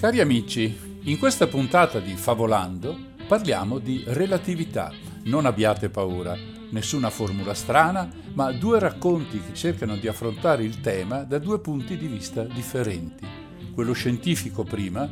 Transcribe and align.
Cari 0.00 0.18
amici, 0.18 0.98
in 1.02 1.18
questa 1.18 1.46
puntata 1.46 2.00
di 2.00 2.14
Favolando 2.14 2.96
parliamo 3.28 3.78
di 3.78 4.02
relatività. 4.06 4.90
Non 5.24 5.44
abbiate 5.44 5.90
paura, 5.90 6.34
nessuna 6.70 7.10
formula 7.10 7.52
strana, 7.52 8.08
ma 8.32 8.50
due 8.50 8.78
racconti 8.78 9.38
che 9.42 9.52
cercano 9.52 9.96
di 9.96 10.08
affrontare 10.08 10.64
il 10.64 10.80
tema 10.80 11.24
da 11.24 11.38
due 11.38 11.60
punti 11.60 11.98
di 11.98 12.06
vista 12.06 12.44
differenti. 12.44 13.26
Quello 13.74 13.92
scientifico 13.92 14.64
prima, 14.64 15.06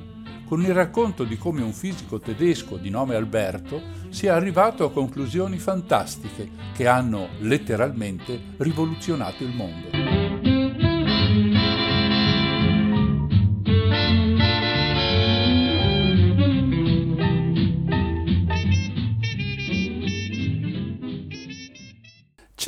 con 0.46 0.62
il 0.62 0.72
racconto 0.72 1.24
di 1.24 1.36
come 1.36 1.60
un 1.60 1.74
fisico 1.74 2.18
tedesco 2.18 2.78
di 2.78 2.88
nome 2.88 3.14
Alberto 3.14 3.82
sia 4.08 4.34
arrivato 4.34 4.86
a 4.86 4.90
conclusioni 4.90 5.58
fantastiche 5.58 6.48
che 6.74 6.86
hanno 6.86 7.28
letteralmente 7.40 8.40
rivoluzionato 8.56 9.44
il 9.44 9.54
mondo. 9.54 10.17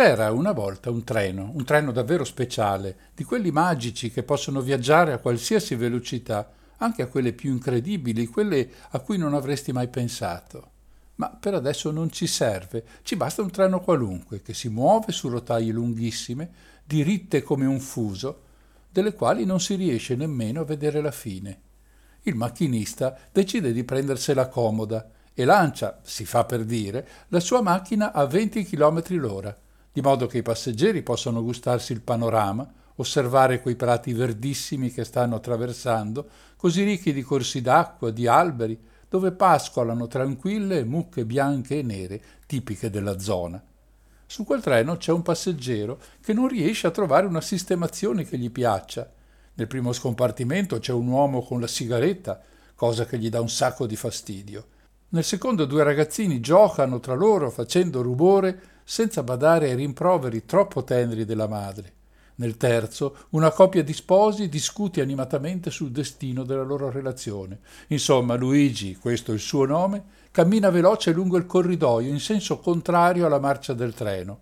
C'era 0.02 0.32
una 0.32 0.52
volta 0.52 0.88
un 0.88 1.04
treno, 1.04 1.50
un 1.52 1.62
treno 1.62 1.92
davvero 1.92 2.24
speciale, 2.24 3.10
di 3.14 3.22
quelli 3.22 3.50
magici 3.50 4.10
che 4.10 4.22
possono 4.22 4.62
viaggiare 4.62 5.12
a 5.12 5.18
qualsiasi 5.18 5.74
velocità, 5.74 6.50
anche 6.78 7.02
a 7.02 7.06
quelle 7.06 7.34
più 7.34 7.50
incredibili, 7.50 8.26
quelle 8.26 8.70
a 8.92 9.00
cui 9.00 9.18
non 9.18 9.34
avresti 9.34 9.72
mai 9.72 9.88
pensato. 9.88 10.70
Ma 11.16 11.28
per 11.28 11.52
adesso 11.52 11.90
non 11.90 12.10
ci 12.10 12.26
serve, 12.26 12.82
ci 13.02 13.14
basta 13.14 13.42
un 13.42 13.50
treno 13.50 13.80
qualunque 13.80 14.40
che 14.40 14.54
si 14.54 14.70
muove 14.70 15.12
su 15.12 15.28
rotaie 15.28 15.70
lunghissime, 15.70 16.50
diritte 16.82 17.42
come 17.42 17.66
un 17.66 17.78
fuso, 17.78 18.44
delle 18.90 19.12
quali 19.12 19.44
non 19.44 19.60
si 19.60 19.74
riesce 19.74 20.16
nemmeno 20.16 20.62
a 20.62 20.64
vedere 20.64 21.02
la 21.02 21.12
fine. 21.12 21.60
Il 22.22 22.36
macchinista 22.36 23.18
decide 23.30 23.70
di 23.70 23.84
prendersela 23.84 24.48
comoda 24.48 25.10
e 25.34 25.44
lancia, 25.44 26.00
si 26.02 26.24
fa 26.24 26.46
per 26.46 26.64
dire, 26.64 27.06
la 27.28 27.40
sua 27.40 27.60
macchina 27.60 28.14
a 28.14 28.24
20 28.24 28.64
km 28.64 29.02
l'ora 29.08 29.54
di 29.92 30.00
modo 30.00 30.26
che 30.26 30.38
i 30.38 30.42
passeggeri 30.42 31.02
possano 31.02 31.42
gustarsi 31.42 31.92
il 31.92 32.00
panorama, 32.00 32.70
osservare 32.96 33.60
quei 33.60 33.76
prati 33.76 34.12
verdissimi 34.12 34.90
che 34.90 35.04
stanno 35.04 35.36
attraversando, 35.36 36.28
così 36.56 36.82
ricchi 36.84 37.12
di 37.12 37.22
corsi 37.22 37.60
d'acqua, 37.60 38.10
di 38.10 38.26
alberi, 38.26 38.78
dove 39.08 39.32
pascolano 39.32 40.06
tranquille 40.06 40.84
mucche 40.84 41.24
bianche 41.24 41.78
e 41.78 41.82
nere 41.82 42.22
tipiche 42.46 42.90
della 42.90 43.18
zona. 43.18 43.60
Su 44.24 44.44
quel 44.44 44.60
treno 44.62 44.96
c'è 44.96 45.10
un 45.10 45.22
passeggero 45.22 45.98
che 46.20 46.32
non 46.32 46.46
riesce 46.46 46.86
a 46.86 46.92
trovare 46.92 47.26
una 47.26 47.40
sistemazione 47.40 48.24
che 48.24 48.38
gli 48.38 48.50
piaccia. 48.50 49.10
Nel 49.54 49.66
primo 49.66 49.92
scompartimento 49.92 50.78
c'è 50.78 50.92
un 50.92 51.08
uomo 51.08 51.42
con 51.42 51.58
la 51.58 51.66
sigaretta, 51.66 52.40
cosa 52.76 53.04
che 53.06 53.18
gli 53.18 53.28
dà 53.28 53.40
un 53.40 53.48
sacco 53.48 53.86
di 53.86 53.96
fastidio. 53.96 54.66
Nel 55.08 55.24
secondo 55.24 55.64
due 55.64 55.82
ragazzini 55.82 56.38
giocano 56.38 57.00
tra 57.00 57.14
loro 57.14 57.50
facendo 57.50 58.02
rumore 58.02 58.79
senza 58.90 59.22
badare 59.22 59.70
ai 59.70 59.76
rimproveri 59.76 60.44
troppo 60.44 60.82
teneri 60.82 61.24
della 61.24 61.46
madre. 61.46 61.92
Nel 62.34 62.56
terzo, 62.56 63.26
una 63.30 63.52
coppia 63.52 63.84
di 63.84 63.92
sposi 63.92 64.48
discute 64.48 65.00
animatamente 65.00 65.70
sul 65.70 65.92
destino 65.92 66.42
della 66.42 66.64
loro 66.64 66.90
relazione. 66.90 67.60
Insomma, 67.86 68.34
Luigi, 68.34 68.96
questo 68.96 69.30
è 69.30 69.34
il 69.34 69.38
suo 69.38 69.64
nome, 69.64 70.02
cammina 70.32 70.70
veloce 70.70 71.12
lungo 71.12 71.36
il 71.36 71.46
corridoio 71.46 72.10
in 72.10 72.18
senso 72.18 72.58
contrario 72.58 73.26
alla 73.26 73.38
marcia 73.38 73.74
del 73.74 73.94
treno. 73.94 74.40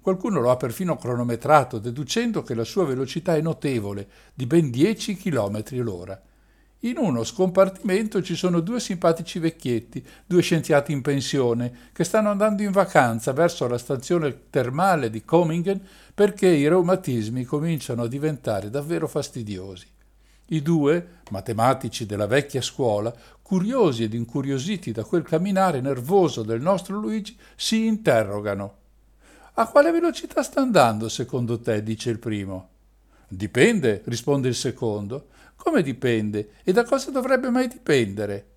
Qualcuno 0.00 0.40
lo 0.40 0.50
ha 0.50 0.56
perfino 0.56 0.96
cronometrato, 0.96 1.78
deducendo 1.78 2.42
che 2.42 2.54
la 2.54 2.64
sua 2.64 2.86
velocità 2.86 3.36
è 3.36 3.42
notevole, 3.42 4.08
di 4.32 4.46
ben 4.46 4.70
10 4.70 5.14
km 5.14 5.62
l'ora. 5.82 6.18
In 6.84 6.98
uno 6.98 7.24
scompartimento 7.24 8.22
ci 8.22 8.34
sono 8.34 8.60
due 8.60 8.78
simpatici 8.78 9.38
vecchietti, 9.38 10.06
due 10.26 10.42
scienziati 10.42 10.92
in 10.92 11.00
pensione, 11.00 11.90
che 11.94 12.04
stanno 12.04 12.28
andando 12.28 12.62
in 12.62 12.72
vacanza 12.72 13.32
verso 13.32 13.66
la 13.66 13.78
stazione 13.78 14.50
termale 14.50 15.08
di 15.08 15.24
Comingen 15.24 15.80
perché 16.12 16.46
i 16.46 16.68
reumatismi 16.68 17.44
cominciano 17.44 18.02
a 18.02 18.06
diventare 18.06 18.68
davvero 18.68 19.08
fastidiosi. 19.08 19.86
I 20.48 20.60
due, 20.60 21.20
matematici 21.30 22.04
della 22.04 22.26
vecchia 22.26 22.60
scuola, 22.60 23.14
curiosi 23.40 24.02
ed 24.02 24.12
incuriositi 24.12 24.92
da 24.92 25.04
quel 25.04 25.22
camminare 25.22 25.80
nervoso 25.80 26.42
del 26.42 26.60
nostro 26.60 26.98
Luigi, 26.98 27.34
si 27.56 27.86
interrogano. 27.86 28.76
A 29.54 29.68
quale 29.68 29.90
velocità 29.90 30.42
sta 30.42 30.60
andando, 30.60 31.08
secondo 31.08 31.58
te? 31.58 31.82
dice 31.82 32.10
il 32.10 32.18
primo. 32.18 32.68
Dipende, 33.26 34.02
risponde 34.04 34.48
il 34.48 34.54
secondo. 34.54 35.28
Come 35.56 35.82
dipende? 35.82 36.50
E 36.62 36.72
da 36.72 36.84
cosa 36.84 37.10
dovrebbe 37.10 37.50
mai 37.50 37.68
dipendere? 37.68 38.48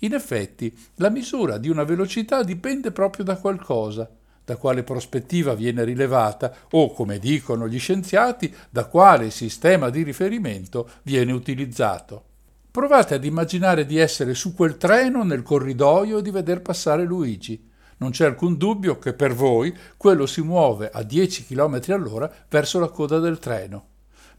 In 0.00 0.14
effetti, 0.14 0.76
la 0.96 1.10
misura 1.10 1.58
di 1.58 1.68
una 1.68 1.84
velocità 1.84 2.42
dipende 2.42 2.90
proprio 2.90 3.24
da 3.24 3.36
qualcosa, 3.36 4.08
da 4.44 4.56
quale 4.56 4.82
prospettiva 4.82 5.54
viene 5.54 5.84
rilevata 5.84 6.54
o, 6.70 6.92
come 6.92 7.18
dicono 7.18 7.68
gli 7.68 7.78
scienziati, 7.78 8.52
da 8.70 8.86
quale 8.86 9.30
sistema 9.30 9.90
di 9.90 10.02
riferimento 10.02 10.88
viene 11.02 11.32
utilizzato. 11.32 12.24
Provate 12.70 13.14
ad 13.14 13.24
immaginare 13.24 13.84
di 13.84 13.98
essere 13.98 14.34
su 14.34 14.54
quel 14.54 14.76
treno 14.76 15.22
nel 15.22 15.42
corridoio 15.42 16.18
e 16.18 16.22
di 16.22 16.30
veder 16.30 16.62
passare 16.62 17.04
Luigi. 17.04 17.68
Non 17.98 18.10
c'è 18.10 18.24
alcun 18.24 18.56
dubbio 18.56 18.98
che 18.98 19.12
per 19.12 19.34
voi 19.34 19.76
quello 19.96 20.24
si 20.24 20.40
muove 20.40 20.88
a 20.90 21.02
10 21.02 21.46
km 21.46 21.80
all'ora 21.88 22.32
verso 22.48 22.78
la 22.78 22.88
coda 22.88 23.18
del 23.18 23.38
treno. 23.38 23.86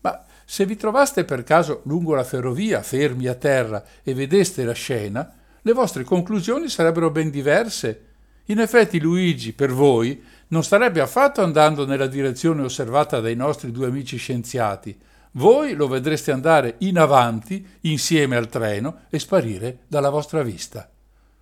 Ma 0.02 0.26
se 0.52 0.66
vi 0.66 0.76
trovaste 0.76 1.24
per 1.24 1.46
caso 1.46 1.80
lungo 1.86 2.14
la 2.14 2.26
ferrovia, 2.26 2.82
fermi 2.82 3.28
a 3.28 3.36
terra, 3.36 3.86
e 4.04 4.14
vedeste 4.14 4.66
la 4.66 4.74
scena, 4.74 5.34
le 5.62 5.72
vostre 5.72 6.04
conclusioni 6.04 6.68
sarebbero 6.68 7.10
ben 7.10 7.30
diverse. 7.30 8.08
In 8.48 8.60
effetti 8.60 9.00
Luigi, 9.00 9.54
per 9.54 9.72
voi, 9.72 10.22
non 10.50 10.62
starebbe 10.62 11.00
affatto 11.00 11.42
andando 11.42 11.86
nella 11.86 12.08
direzione 12.08 12.64
osservata 12.64 13.22
dai 13.22 13.34
nostri 13.34 13.72
due 13.72 13.88
amici 13.88 14.18
scienziati. 14.18 15.00
Voi 15.36 15.74
lo 15.74 15.88
vedreste 15.88 16.34
andare 16.34 16.76
in 16.80 17.00
avanti 17.00 17.66
insieme 17.84 18.36
al 18.36 18.50
treno 18.50 19.04
e 19.10 19.20
sparire 19.20 19.84
dalla 19.88 20.10
vostra 20.10 20.44
vista. 20.44 20.90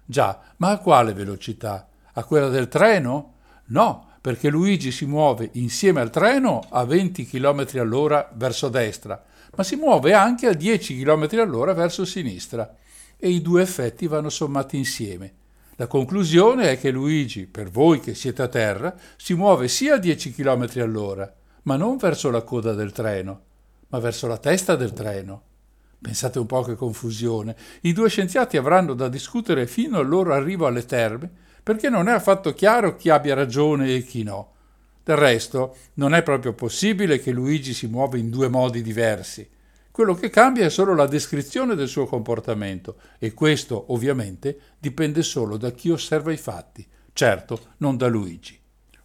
Già, 0.06 0.40
ma 0.58 0.70
a 0.70 0.78
quale 0.78 1.14
velocità? 1.14 1.90
A 2.14 2.24
quella 2.26 2.50
del 2.50 2.68
treno? 2.68 3.38
No, 3.70 4.09
perché 4.22 4.50
Luigi 4.50 4.92
si 4.92 5.06
muove 5.06 5.50
insieme 5.54 6.02
al 6.02 6.10
treno 6.10 6.62
a 6.70 6.84
20 6.84 7.26
km 7.26 7.68
all'ora 7.76 8.30
verso 8.34 8.70
destra, 8.70 9.24
ma 9.56 9.64
si 9.64 9.76
muove 9.76 10.14
anche 10.14 10.48
a 10.48 10.54
10 10.54 11.02
km 11.02 11.28
all'ora 11.40 11.74
verso 11.74 12.06
sinistra 12.06 12.76
e 13.18 13.30
i 13.30 13.42
due 13.42 13.62
effetti 13.62 14.08
vanno 14.08 14.30
sommati 14.30 14.78
insieme. 14.78 15.34
La 15.76 15.88
conclusione 15.88 16.72
è 16.72 16.80
che 16.80 16.92
Luigi, 16.92 17.48
per 17.48 17.70
voi 17.70 18.02
che 18.02 18.14
siete 18.14 18.42
a 18.42 18.48
terra, 18.50 18.94
si 19.16 19.34
muove 19.34 19.70
sia 19.70 19.96
a 19.96 19.98
10 19.98 20.34
km 20.34 20.68
all'ora, 20.76 21.34
ma 21.64 21.78
non 21.78 21.96
verso 21.96 22.30
la 22.30 22.42
coda 22.42 22.74
del 22.74 22.92
treno, 22.92 23.42
ma 23.88 24.00
verso 24.00 24.28
la 24.28 24.38
testa 24.38 24.76
del 24.76 24.92
treno. 24.92 25.44
Pensate 26.02 26.40
un 26.40 26.46
po' 26.46 26.64
che 26.64 26.76
confusione. 26.76 27.56
I 27.82 27.94
due 27.94 28.10
scienziati 28.10 28.58
avranno 28.58 28.94
da 28.94 29.08
discutere 29.08 29.68
fino 29.68 30.00
al 30.00 30.08
loro 30.08 30.34
arrivo 30.34 30.66
alle 30.66 30.86
terme 30.86 31.32
perché 31.64 31.90
non 31.90 32.08
è 32.08 32.12
affatto 32.12 32.54
chiaro 32.54 32.96
chi 32.96 33.10
abbia 33.10 33.36
ragione 33.36 33.94
e 33.94 34.04
chi 34.04 34.24
no. 34.24 34.54
Del 35.04 35.18
resto, 35.18 35.76
non 35.96 36.14
è 36.14 36.22
proprio 36.22 36.54
possibile 36.54 37.20
che 37.20 37.32
Luigi 37.32 37.74
si 37.74 37.88
muova 37.88 38.18
in 38.18 38.30
due 38.30 38.48
modi 38.48 38.82
diversi. 38.82 39.50
Quello 39.92 40.14
che 40.14 40.30
cambia 40.30 40.66
è 40.66 40.70
solo 40.70 40.96
la 40.96 41.08
descrizione 41.08 41.76
del 41.76 41.88
suo 41.88 42.06
comportamento 42.06 42.98
e 43.18 43.34
questo, 43.34 43.92
ovviamente, 43.92 44.58
dipende 44.78 45.24
solo 45.24 45.58
da 45.58 45.72
chi 45.72 45.90
osserva 45.90 46.32
i 46.32 46.38
fatti, 46.38 46.88
certo 47.12 47.74
non 47.78 47.98
da 47.98 48.08
Luigi. 48.08 48.58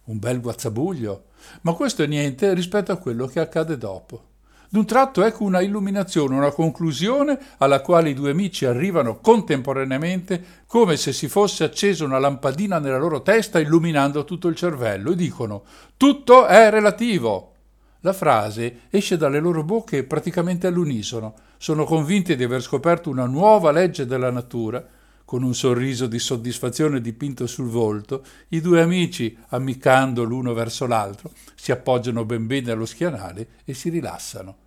Un 0.05 0.19
bel 0.19 0.39
guazzabuglio, 0.39 1.25
ma 1.61 1.73
questo 1.73 2.03
è 2.03 2.07
niente 2.07 2.53
rispetto 2.53 2.91
a 2.91 2.97
quello 2.97 3.25
che 3.25 3.39
accade 3.39 3.77
dopo. 3.77 4.33
D'un 4.75 4.85
tratto 4.85 5.23
ecco 5.23 5.45
una 5.45 5.61
illuminazione, 5.61 6.35
una 6.35 6.51
conclusione 6.51 7.39
alla 7.59 7.79
quale 7.79 8.09
i 8.09 8.13
due 8.13 8.31
amici 8.31 8.65
arrivano 8.65 9.21
contemporaneamente 9.21 10.63
come 10.67 10.97
se 10.97 11.13
si 11.13 11.29
fosse 11.29 11.63
accesa 11.63 12.03
una 12.03 12.19
lampadina 12.19 12.77
nella 12.77 12.97
loro 12.97 13.21
testa 13.21 13.57
illuminando 13.57 14.25
tutto 14.25 14.49
il 14.49 14.55
cervello 14.57 15.13
e 15.13 15.15
dicono 15.15 15.63
tutto 15.95 16.45
è 16.45 16.69
relativo. 16.69 17.53
La 18.01 18.11
frase 18.11 18.81
esce 18.89 19.15
dalle 19.15 19.39
loro 19.39 19.63
bocche 19.63 20.03
praticamente 20.03 20.67
all'unisono. 20.67 21.35
Sono 21.55 21.85
convinti 21.85 22.35
di 22.35 22.43
aver 22.43 22.61
scoperto 22.61 23.09
una 23.09 23.27
nuova 23.27 23.71
legge 23.71 24.05
della 24.05 24.29
natura. 24.29 24.85
Con 25.23 25.41
un 25.41 25.55
sorriso 25.55 26.05
di 26.05 26.19
soddisfazione 26.19 26.99
dipinto 26.99 27.47
sul 27.47 27.69
volto, 27.69 28.25
i 28.49 28.59
due 28.59 28.81
amici, 28.81 29.35
ammiccando 29.47 30.23
l'uno 30.23 30.53
verso 30.53 30.85
l'altro, 30.85 31.31
si 31.55 31.71
appoggiano 31.71 32.25
ben 32.25 32.45
bene 32.45 32.71
allo 32.71 32.85
schienale 32.85 33.47
e 33.63 33.73
si 33.73 33.89
rilassano. 33.89 34.63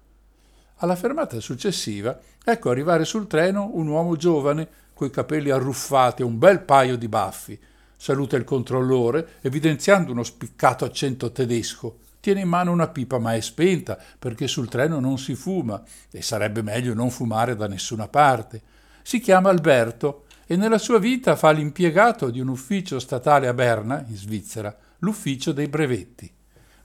Alla 0.81 0.95
fermata 0.95 1.41
successiva, 1.41 2.17
ecco 2.45 2.71
arrivare 2.71 3.05
sul 3.05 3.27
treno 3.27 3.71
un 3.75 3.89
uomo 3.89 4.15
giovane, 4.15 4.69
coi 4.95 5.11
capelli 5.11 5.51
arruffati 5.51 6.23
e 6.23 6.25
un 6.25 6.39
bel 6.39 6.61
paio 6.61 6.97
di 6.97 7.09
baffi. 7.09 7.59
Saluta 7.97 8.37
il 8.37 8.45
controllore, 8.45 9.39
evidenziando 9.41 10.13
uno 10.13 10.23
spiccato 10.23 10.85
accento 10.85 11.33
tedesco. 11.33 11.99
Tiene 12.21 12.43
in 12.43 12.49
mano 12.49 12.71
una 12.71 12.87
pipa 12.87 13.19
ma 13.19 13.35
è 13.35 13.41
spenta 13.41 13.99
perché 14.19 14.47
sul 14.47 14.69
treno 14.69 15.01
non 15.01 15.19
si 15.19 15.35
fuma 15.35 15.83
e 16.13 16.23
sarebbe 16.23 16.63
meglio 16.63 16.95
non 16.95 17.11
fumare 17.11 17.57
da 17.57 17.67
nessuna 17.67 18.07
parte. 18.07 18.63
Si 19.03 19.19
chiama 19.19 19.51
Alberto 19.51 20.27
e 20.47 20.55
nella 20.55 20.79
sua 20.79 21.01
vita 21.01 21.35
fa 21.35 21.51
l'impiegato 21.51 22.31
di 22.31 22.39
un 22.39 22.49
ufficio 22.49 23.01
statale 23.01 23.49
a 23.49 23.53
Berna, 23.53 24.05
in 24.07 24.17
Svizzera, 24.17 24.77
l'ufficio 24.99 25.51
dei 25.51 25.67
brevetti. 25.67 26.33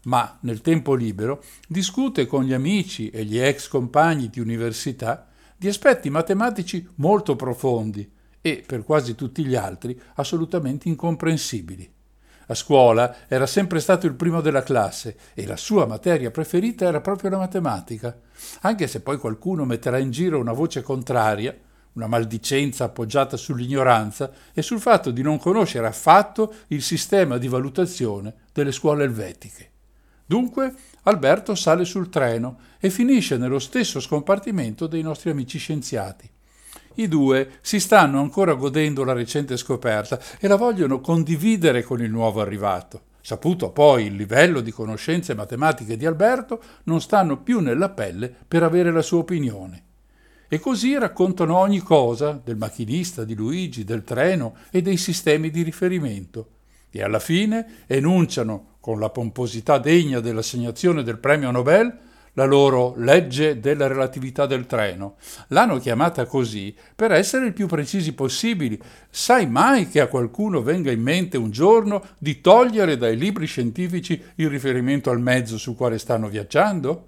Ma 0.03 0.37
nel 0.41 0.61
tempo 0.61 0.95
libero 0.95 1.43
discute 1.67 2.25
con 2.25 2.43
gli 2.43 2.53
amici 2.53 3.09
e 3.09 3.23
gli 3.23 3.39
ex 3.39 3.67
compagni 3.67 4.29
di 4.29 4.39
università 4.39 5.27
di 5.55 5.67
aspetti 5.69 6.09
matematici 6.09 6.85
molto 6.95 7.35
profondi 7.37 8.11
e, 8.41 8.63
per 8.65 8.83
quasi 8.83 9.15
tutti 9.15 9.45
gli 9.45 9.55
altri, 9.55 9.97
assolutamente 10.15 10.89
incomprensibili. 10.89 11.89
A 12.47 12.55
scuola 12.55 13.15
era 13.29 13.45
sempre 13.45 13.79
stato 13.79 14.05
il 14.05 14.15
primo 14.15 14.41
della 14.41 14.63
classe 14.63 15.15
e 15.33 15.45
la 15.45 15.55
sua 15.55 15.85
materia 15.85 16.29
preferita 16.31 16.85
era 16.85 16.99
proprio 16.99 17.29
la 17.29 17.37
matematica, 17.37 18.19
anche 18.61 18.87
se 18.87 18.99
poi 18.99 19.17
qualcuno 19.17 19.63
metterà 19.63 19.97
in 19.97 20.11
giro 20.11 20.37
una 20.37 20.51
voce 20.51 20.81
contraria, 20.81 21.57
una 21.93 22.07
maldicenza 22.07 22.83
appoggiata 22.83 23.37
sull'ignoranza 23.37 24.31
e 24.53 24.61
sul 24.61 24.81
fatto 24.81 25.11
di 25.11 25.21
non 25.21 25.39
conoscere 25.39 25.87
affatto 25.87 26.53
il 26.67 26.81
sistema 26.81 27.37
di 27.37 27.47
valutazione 27.47 28.33
delle 28.51 28.73
scuole 28.73 29.05
elvetiche. 29.05 29.72
Dunque 30.25 30.73
Alberto 31.03 31.53
sale 31.55 31.85
sul 31.85 32.09
treno 32.09 32.59
e 32.79 32.89
finisce 32.89 33.37
nello 33.37 33.59
stesso 33.59 33.99
scompartimento 33.99 34.87
dei 34.87 35.01
nostri 35.01 35.29
amici 35.29 35.57
scienziati. 35.57 36.29
I 36.95 37.07
due 37.07 37.53
si 37.61 37.79
stanno 37.79 38.19
ancora 38.19 38.53
godendo 38.53 39.03
la 39.03 39.13
recente 39.13 39.57
scoperta 39.57 40.19
e 40.39 40.47
la 40.47 40.55
vogliono 40.55 41.01
condividere 41.01 41.83
con 41.83 42.01
il 42.01 42.11
nuovo 42.11 42.39
arrivato. 42.39 43.11
Saputo 43.21 43.71
poi 43.71 44.05
il 44.05 44.15
livello 44.15 44.59
di 44.59 44.71
conoscenze 44.71 45.33
matematiche 45.33 45.97
di 45.97 46.05
Alberto, 46.05 46.61
non 46.83 47.01
stanno 47.01 47.41
più 47.41 47.61
nella 47.61 47.89
pelle 47.89 48.33
per 48.47 48.63
avere 48.63 48.91
la 48.91 49.01
sua 49.01 49.19
opinione. 49.19 49.83
E 50.47 50.59
così 50.59 50.97
raccontano 50.97 51.57
ogni 51.57 51.79
cosa 51.79 52.39
del 52.43 52.57
macchinista, 52.57 53.23
di 53.23 53.33
Luigi, 53.33 53.85
del 53.85 54.03
treno 54.03 54.55
e 54.69 54.81
dei 54.81 54.97
sistemi 54.97 55.49
di 55.49 55.63
riferimento. 55.63 56.49
E 56.91 57.01
alla 57.01 57.19
fine 57.19 57.85
enunciano, 57.87 58.72
con 58.83 58.99
la 58.99 59.09
pomposità 59.09 59.77
degna 59.77 60.19
dell'assegnazione 60.19 61.03
del 61.03 61.17
premio 61.17 61.51
Nobel, 61.51 61.99
la 62.33 62.43
loro 62.43 62.95
legge 62.97 63.61
della 63.61 63.87
relatività 63.87 64.45
del 64.45 64.65
treno. 64.65 65.15
L'hanno 65.47 65.77
chiamata 65.79 66.25
così 66.25 66.75
per 66.93 67.13
essere 67.13 67.45
il 67.45 67.53
più 67.53 67.65
precisi 67.65 68.11
possibili. 68.11 68.77
Sai 69.09 69.47
mai 69.47 69.87
che 69.87 70.01
a 70.01 70.07
qualcuno 70.07 70.61
venga 70.61 70.91
in 70.91 71.01
mente 71.01 71.37
un 71.37 71.49
giorno 71.49 72.03
di 72.17 72.41
togliere 72.41 72.97
dai 72.97 73.15
libri 73.15 73.45
scientifici 73.45 74.21
il 74.35 74.49
riferimento 74.49 75.09
al 75.11 75.21
mezzo 75.21 75.57
sul 75.57 75.77
quale 75.77 75.97
stanno 75.97 76.27
viaggiando? 76.27 77.07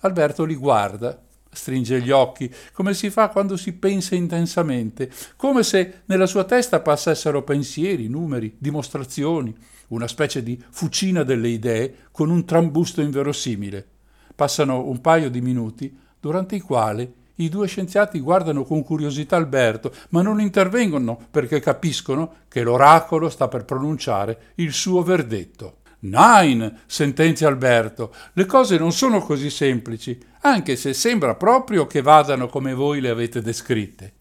Alberto 0.00 0.44
li 0.44 0.54
guarda, 0.54 1.20
stringe 1.52 2.00
gli 2.00 2.10
occhi, 2.10 2.50
come 2.72 2.94
si 2.94 3.10
fa 3.10 3.28
quando 3.28 3.58
si 3.58 3.74
pensa 3.74 4.14
intensamente, 4.14 5.10
come 5.36 5.64
se 5.64 6.00
nella 6.06 6.24
sua 6.24 6.44
testa 6.44 6.80
passassero 6.80 7.42
pensieri, 7.42 8.08
numeri, 8.08 8.56
dimostrazioni, 8.56 9.54
una 9.90 10.08
specie 10.08 10.42
di 10.42 10.62
fucina 10.70 11.22
delle 11.22 11.48
idee 11.48 11.94
con 12.10 12.30
un 12.30 12.44
trambusto 12.44 13.00
inverosimile. 13.00 13.86
Passano 14.34 14.86
un 14.86 15.00
paio 15.00 15.30
di 15.30 15.40
minuti, 15.40 15.96
durante 16.18 16.56
i 16.56 16.60
quali 16.60 17.18
i 17.36 17.48
due 17.48 17.66
scienziati 17.66 18.20
guardano 18.20 18.64
con 18.64 18.82
curiosità 18.82 19.36
Alberto, 19.36 19.92
ma 20.10 20.20
non 20.20 20.40
intervengono 20.40 21.18
perché 21.30 21.60
capiscono 21.60 22.34
che 22.48 22.62
l'oracolo 22.62 23.30
sta 23.30 23.48
per 23.48 23.64
pronunciare 23.64 24.52
il 24.56 24.72
suo 24.72 25.02
verdetto. 25.02 25.78
Nine, 26.00 26.80
sentenzia 26.86 27.48
Alberto, 27.48 28.14
le 28.34 28.46
cose 28.46 28.78
non 28.78 28.92
sono 28.92 29.20
così 29.20 29.50
semplici, 29.50 30.18
anche 30.42 30.76
se 30.76 30.92
sembra 30.94 31.34
proprio 31.34 31.86
che 31.86 32.02
vadano 32.02 32.46
come 32.46 32.74
voi 32.74 33.00
le 33.00 33.10
avete 33.10 33.42
descritte. 33.42 34.12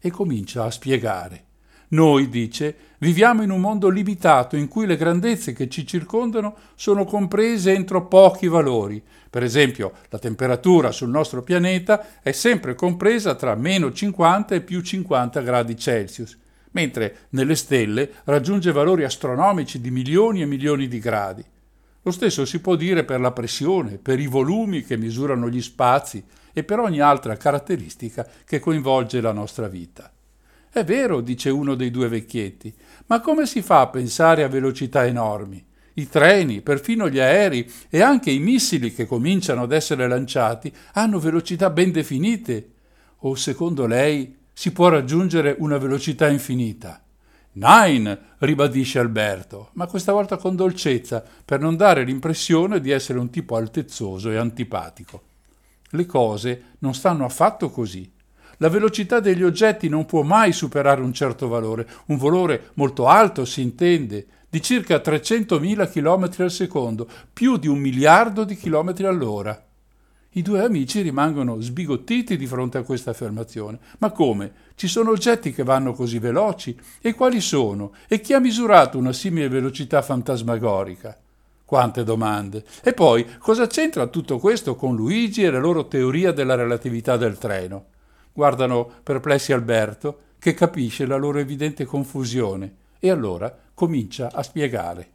E 0.00 0.10
comincia 0.10 0.64
a 0.64 0.70
spiegare. 0.70 1.47
Noi, 1.90 2.28
dice, 2.28 2.76
viviamo 2.98 3.42
in 3.42 3.50
un 3.50 3.60
mondo 3.60 3.88
limitato 3.88 4.56
in 4.56 4.68
cui 4.68 4.84
le 4.84 4.96
grandezze 4.96 5.54
che 5.54 5.70
ci 5.70 5.86
circondano 5.86 6.54
sono 6.74 7.06
comprese 7.06 7.72
entro 7.72 8.06
pochi 8.06 8.46
valori. 8.46 9.02
Per 9.30 9.42
esempio, 9.42 9.92
la 10.10 10.18
temperatura 10.18 10.92
sul 10.92 11.08
nostro 11.08 11.42
pianeta 11.42 12.20
è 12.20 12.32
sempre 12.32 12.74
compresa 12.74 13.34
tra 13.36 13.54
meno 13.54 13.90
50 13.90 14.54
e 14.54 14.60
più 14.60 14.82
50 14.82 15.40
gradi 15.40 15.78
Celsius, 15.78 16.36
mentre 16.72 17.28
nelle 17.30 17.54
stelle 17.54 18.10
raggiunge 18.24 18.70
valori 18.70 19.04
astronomici 19.04 19.80
di 19.80 19.90
milioni 19.90 20.42
e 20.42 20.46
milioni 20.46 20.88
di 20.88 20.98
gradi. 20.98 21.44
Lo 22.02 22.10
stesso 22.10 22.44
si 22.44 22.60
può 22.60 22.74
dire 22.76 23.04
per 23.04 23.20
la 23.20 23.32
pressione, 23.32 23.96
per 23.96 24.20
i 24.20 24.26
volumi 24.26 24.82
che 24.82 24.98
misurano 24.98 25.48
gli 25.48 25.62
spazi 25.62 26.22
e 26.52 26.64
per 26.64 26.80
ogni 26.80 27.00
altra 27.00 27.36
caratteristica 27.36 28.26
che 28.44 28.58
coinvolge 28.60 29.22
la 29.22 29.32
nostra 29.32 29.68
vita. 29.68 30.12
È 30.70 30.84
vero, 30.84 31.20
dice 31.20 31.50
uno 31.50 31.74
dei 31.74 31.90
due 31.90 32.08
vecchietti, 32.08 32.72
ma 33.06 33.20
come 33.20 33.46
si 33.46 33.62
fa 33.62 33.80
a 33.80 33.88
pensare 33.88 34.44
a 34.44 34.48
velocità 34.48 35.06
enormi? 35.06 35.64
I 35.94 36.08
treni, 36.08 36.60
perfino 36.60 37.08
gli 37.08 37.18
aerei 37.18 37.68
e 37.88 38.02
anche 38.02 38.30
i 38.30 38.38
missili 38.38 38.92
che 38.92 39.06
cominciano 39.06 39.62
ad 39.62 39.72
essere 39.72 40.06
lanciati 40.06 40.72
hanno 40.92 41.18
velocità 41.18 41.70
ben 41.70 41.90
definite. 41.90 42.72
O 43.22 43.34
secondo 43.34 43.86
lei 43.86 44.36
si 44.52 44.70
può 44.70 44.88
raggiungere 44.88 45.56
una 45.58 45.78
velocità 45.78 46.28
infinita? 46.28 47.02
Nine, 47.52 48.18
ribadisce 48.38 49.00
Alberto, 49.00 49.70
ma 49.72 49.88
questa 49.88 50.12
volta 50.12 50.36
con 50.36 50.54
dolcezza, 50.54 51.24
per 51.44 51.58
non 51.58 51.76
dare 51.76 52.04
l'impressione 52.04 52.80
di 52.80 52.90
essere 52.90 53.18
un 53.18 53.30
tipo 53.30 53.56
altezzoso 53.56 54.30
e 54.30 54.36
antipatico. 54.36 55.22
Le 55.90 56.06
cose 56.06 56.62
non 56.78 56.94
stanno 56.94 57.24
affatto 57.24 57.70
così. 57.70 58.08
La 58.60 58.68
velocità 58.68 59.20
degli 59.20 59.44
oggetti 59.44 59.88
non 59.88 60.04
può 60.04 60.22
mai 60.22 60.52
superare 60.52 61.00
un 61.00 61.12
certo 61.12 61.46
valore, 61.46 61.86
un 62.06 62.16
valore 62.16 62.70
molto 62.74 63.06
alto 63.06 63.44
si 63.44 63.62
intende, 63.62 64.26
di 64.50 64.60
circa 64.60 64.96
300.000 64.96 65.88
km 65.88 66.42
al 66.42 66.50
secondo, 66.50 67.08
più 67.32 67.56
di 67.56 67.68
un 67.68 67.78
miliardo 67.78 68.42
di 68.42 68.56
chilometri 68.56 69.06
all'ora. 69.06 69.64
I 70.32 70.42
due 70.42 70.64
amici 70.64 71.02
rimangono 71.02 71.60
sbigottiti 71.60 72.36
di 72.36 72.46
fronte 72.46 72.78
a 72.78 72.82
questa 72.82 73.10
affermazione. 73.10 73.78
Ma 73.98 74.10
come? 74.10 74.52
Ci 74.74 74.88
sono 74.88 75.10
oggetti 75.10 75.52
che 75.52 75.62
vanno 75.62 75.92
così 75.92 76.18
veloci? 76.18 76.76
E 77.00 77.14
quali 77.14 77.40
sono? 77.40 77.92
E 78.08 78.20
chi 78.20 78.32
ha 78.32 78.40
misurato 78.40 78.98
una 78.98 79.12
simile 79.12 79.48
velocità 79.48 80.02
fantasmagorica? 80.02 81.16
Quante 81.64 82.02
domande. 82.02 82.64
E 82.82 82.92
poi, 82.92 83.24
cosa 83.38 83.68
c'entra 83.68 84.08
tutto 84.08 84.38
questo 84.38 84.74
con 84.74 84.96
Luigi 84.96 85.44
e 85.44 85.50
la 85.50 85.58
loro 85.58 85.86
teoria 85.86 86.32
della 86.32 86.56
relatività 86.56 87.16
del 87.16 87.38
treno? 87.38 87.84
Guardano 88.38 88.88
perplessi 89.02 89.52
Alberto, 89.52 90.20
che 90.38 90.54
capisce 90.54 91.06
la 91.06 91.16
loro 91.16 91.40
evidente 91.40 91.84
confusione, 91.84 92.72
e 93.00 93.10
allora 93.10 93.52
comincia 93.74 94.30
a 94.32 94.44
spiegare. 94.44 95.08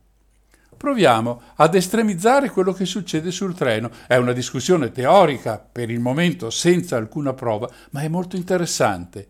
Proviamo 0.75 1.41
ad 1.55 1.73
estremizzare 1.73 2.49
quello 2.49 2.73
che 2.73 2.83
succede 2.83 3.31
sul 3.31 3.55
treno. 3.55 3.89
È 4.07 4.17
una 4.17 4.33
discussione 4.33 4.91
teorica, 4.91 5.57
per 5.57 5.89
il 5.89 6.01
momento 6.01 6.49
senza 6.49 6.97
alcuna 6.97 7.31
prova, 7.31 7.69
ma 7.91 8.01
è 8.01 8.09
molto 8.09 8.35
interessante. 8.35 9.29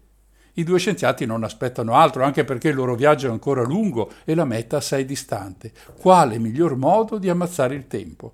I 0.53 0.63
due 0.63 0.79
scienziati 0.79 1.27
non 1.27 1.43
aspettano 1.43 1.93
altro, 1.93 2.23
anche 2.23 2.43
perché 2.43 2.69
il 2.69 2.75
loro 2.75 2.95
viaggio 2.95 3.27
è 3.27 3.29
ancora 3.29 3.61
lungo 3.61 4.11
e 4.25 4.33
la 4.33 4.45
meta 4.45 4.77
assai 4.77 5.05
distante. 5.05 5.71
Quale 5.99 6.39
miglior 6.39 6.75
modo 6.75 7.19
di 7.19 7.29
ammazzare 7.29 7.75
il 7.75 7.85
tempo? 7.85 8.33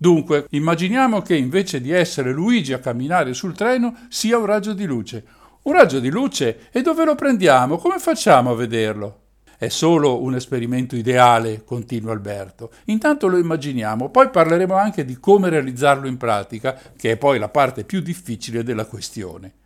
Dunque, 0.00 0.46
immaginiamo 0.50 1.22
che 1.22 1.34
invece 1.34 1.80
di 1.80 1.90
essere 1.90 2.30
Luigi 2.32 2.72
a 2.72 2.78
camminare 2.78 3.34
sul 3.34 3.56
treno 3.56 3.96
sia 4.08 4.38
un 4.38 4.46
raggio 4.46 4.72
di 4.72 4.84
luce. 4.84 5.24
Un 5.62 5.72
raggio 5.72 5.98
di 5.98 6.08
luce? 6.08 6.68
E 6.70 6.82
dove 6.82 7.04
lo 7.04 7.16
prendiamo? 7.16 7.78
Come 7.78 7.98
facciamo 7.98 8.50
a 8.50 8.54
vederlo? 8.54 9.22
È 9.58 9.66
solo 9.66 10.22
un 10.22 10.36
esperimento 10.36 10.94
ideale, 10.94 11.64
continua 11.64 12.12
Alberto. 12.12 12.70
Intanto 12.84 13.26
lo 13.26 13.38
immaginiamo, 13.38 14.08
poi 14.08 14.30
parleremo 14.30 14.76
anche 14.76 15.04
di 15.04 15.18
come 15.18 15.48
realizzarlo 15.48 16.06
in 16.06 16.16
pratica, 16.16 16.80
che 16.96 17.10
è 17.10 17.16
poi 17.16 17.40
la 17.40 17.48
parte 17.48 17.82
più 17.82 18.00
difficile 18.00 18.62
della 18.62 18.86
questione. 18.86 19.57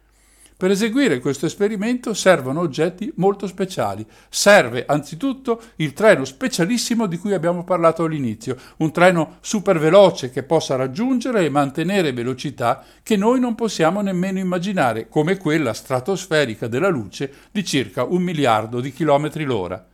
Per 0.63 0.71
eseguire 0.71 1.19
questo 1.19 1.47
esperimento 1.47 2.15
servono 2.15 2.61
oggetti 2.61 3.13
molto 3.17 3.49
speciali. 3.49 4.07
Serve 4.29 4.85
anzitutto 4.87 5.61
il 5.79 5.93
treno 5.93 6.25
specialissimo 6.25 7.07
di 7.07 7.19
cui 7.19 7.35
abbiamo 7.35 7.65
parlato 7.65 8.05
all'inizio, 8.05 8.57
un 8.77 8.93
treno 8.93 9.39
super 9.41 9.81
veloce 9.81 10.31
che 10.31 10.45
possa 10.45 10.77
raggiungere 10.77 11.45
e 11.45 11.49
mantenere 11.49 12.13
velocità 12.13 12.85
che 13.03 13.17
noi 13.17 13.41
non 13.41 13.57
possiamo 13.57 14.03
nemmeno 14.03 14.39
immaginare, 14.39 15.09
come 15.09 15.37
quella 15.37 15.73
stratosferica 15.73 16.69
della 16.69 16.91
luce 16.91 17.33
di 17.51 17.65
circa 17.65 18.05
un 18.05 18.23
miliardo 18.23 18.79
di 18.79 18.93
chilometri 18.93 19.43
l'ora. 19.43 19.85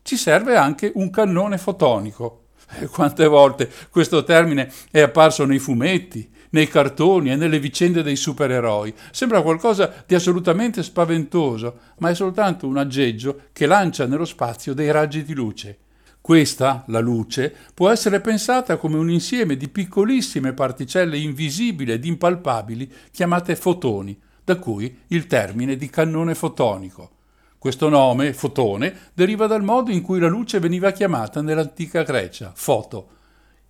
Ci 0.00 0.16
serve 0.16 0.54
anche 0.54 0.92
un 0.94 1.10
cannone 1.10 1.58
fotonico. 1.58 2.42
E 2.78 2.86
quante 2.86 3.26
volte 3.26 3.68
questo 3.90 4.22
termine 4.22 4.72
è 4.92 5.00
apparso 5.00 5.44
nei 5.44 5.58
fumetti, 5.58 6.30
nei 6.54 6.68
cartoni 6.68 7.32
e 7.32 7.36
nelle 7.36 7.58
vicende 7.58 8.02
dei 8.02 8.14
supereroi. 8.16 8.94
Sembra 9.10 9.42
qualcosa 9.42 10.04
di 10.06 10.14
assolutamente 10.14 10.84
spaventoso, 10.84 11.78
ma 11.98 12.10
è 12.10 12.14
soltanto 12.14 12.68
un 12.68 12.78
aggeggio 12.78 13.48
che 13.52 13.66
lancia 13.66 14.06
nello 14.06 14.24
spazio 14.24 14.72
dei 14.72 14.90
raggi 14.92 15.24
di 15.24 15.34
luce. 15.34 15.78
Questa, 16.20 16.84
la 16.86 17.00
luce, 17.00 17.54
può 17.74 17.90
essere 17.90 18.20
pensata 18.20 18.76
come 18.76 18.96
un 18.96 19.10
insieme 19.10 19.56
di 19.56 19.68
piccolissime 19.68 20.52
particelle 20.52 21.18
invisibili 21.18 21.90
ed 21.92 22.04
impalpabili 22.04 22.90
chiamate 23.10 23.56
fotoni, 23.56 24.18
da 24.42 24.56
cui 24.56 25.00
il 25.08 25.26
termine 25.26 25.76
di 25.76 25.90
cannone 25.90 26.34
fotonico. 26.34 27.10
Questo 27.58 27.88
nome, 27.88 28.32
fotone, 28.32 29.10
deriva 29.12 29.46
dal 29.46 29.64
modo 29.64 29.90
in 29.90 30.02
cui 30.02 30.20
la 30.20 30.28
luce 30.28 30.60
veniva 30.60 30.92
chiamata 30.92 31.42
nell'antica 31.42 32.02
Grecia, 32.02 32.52
foto, 32.54 33.08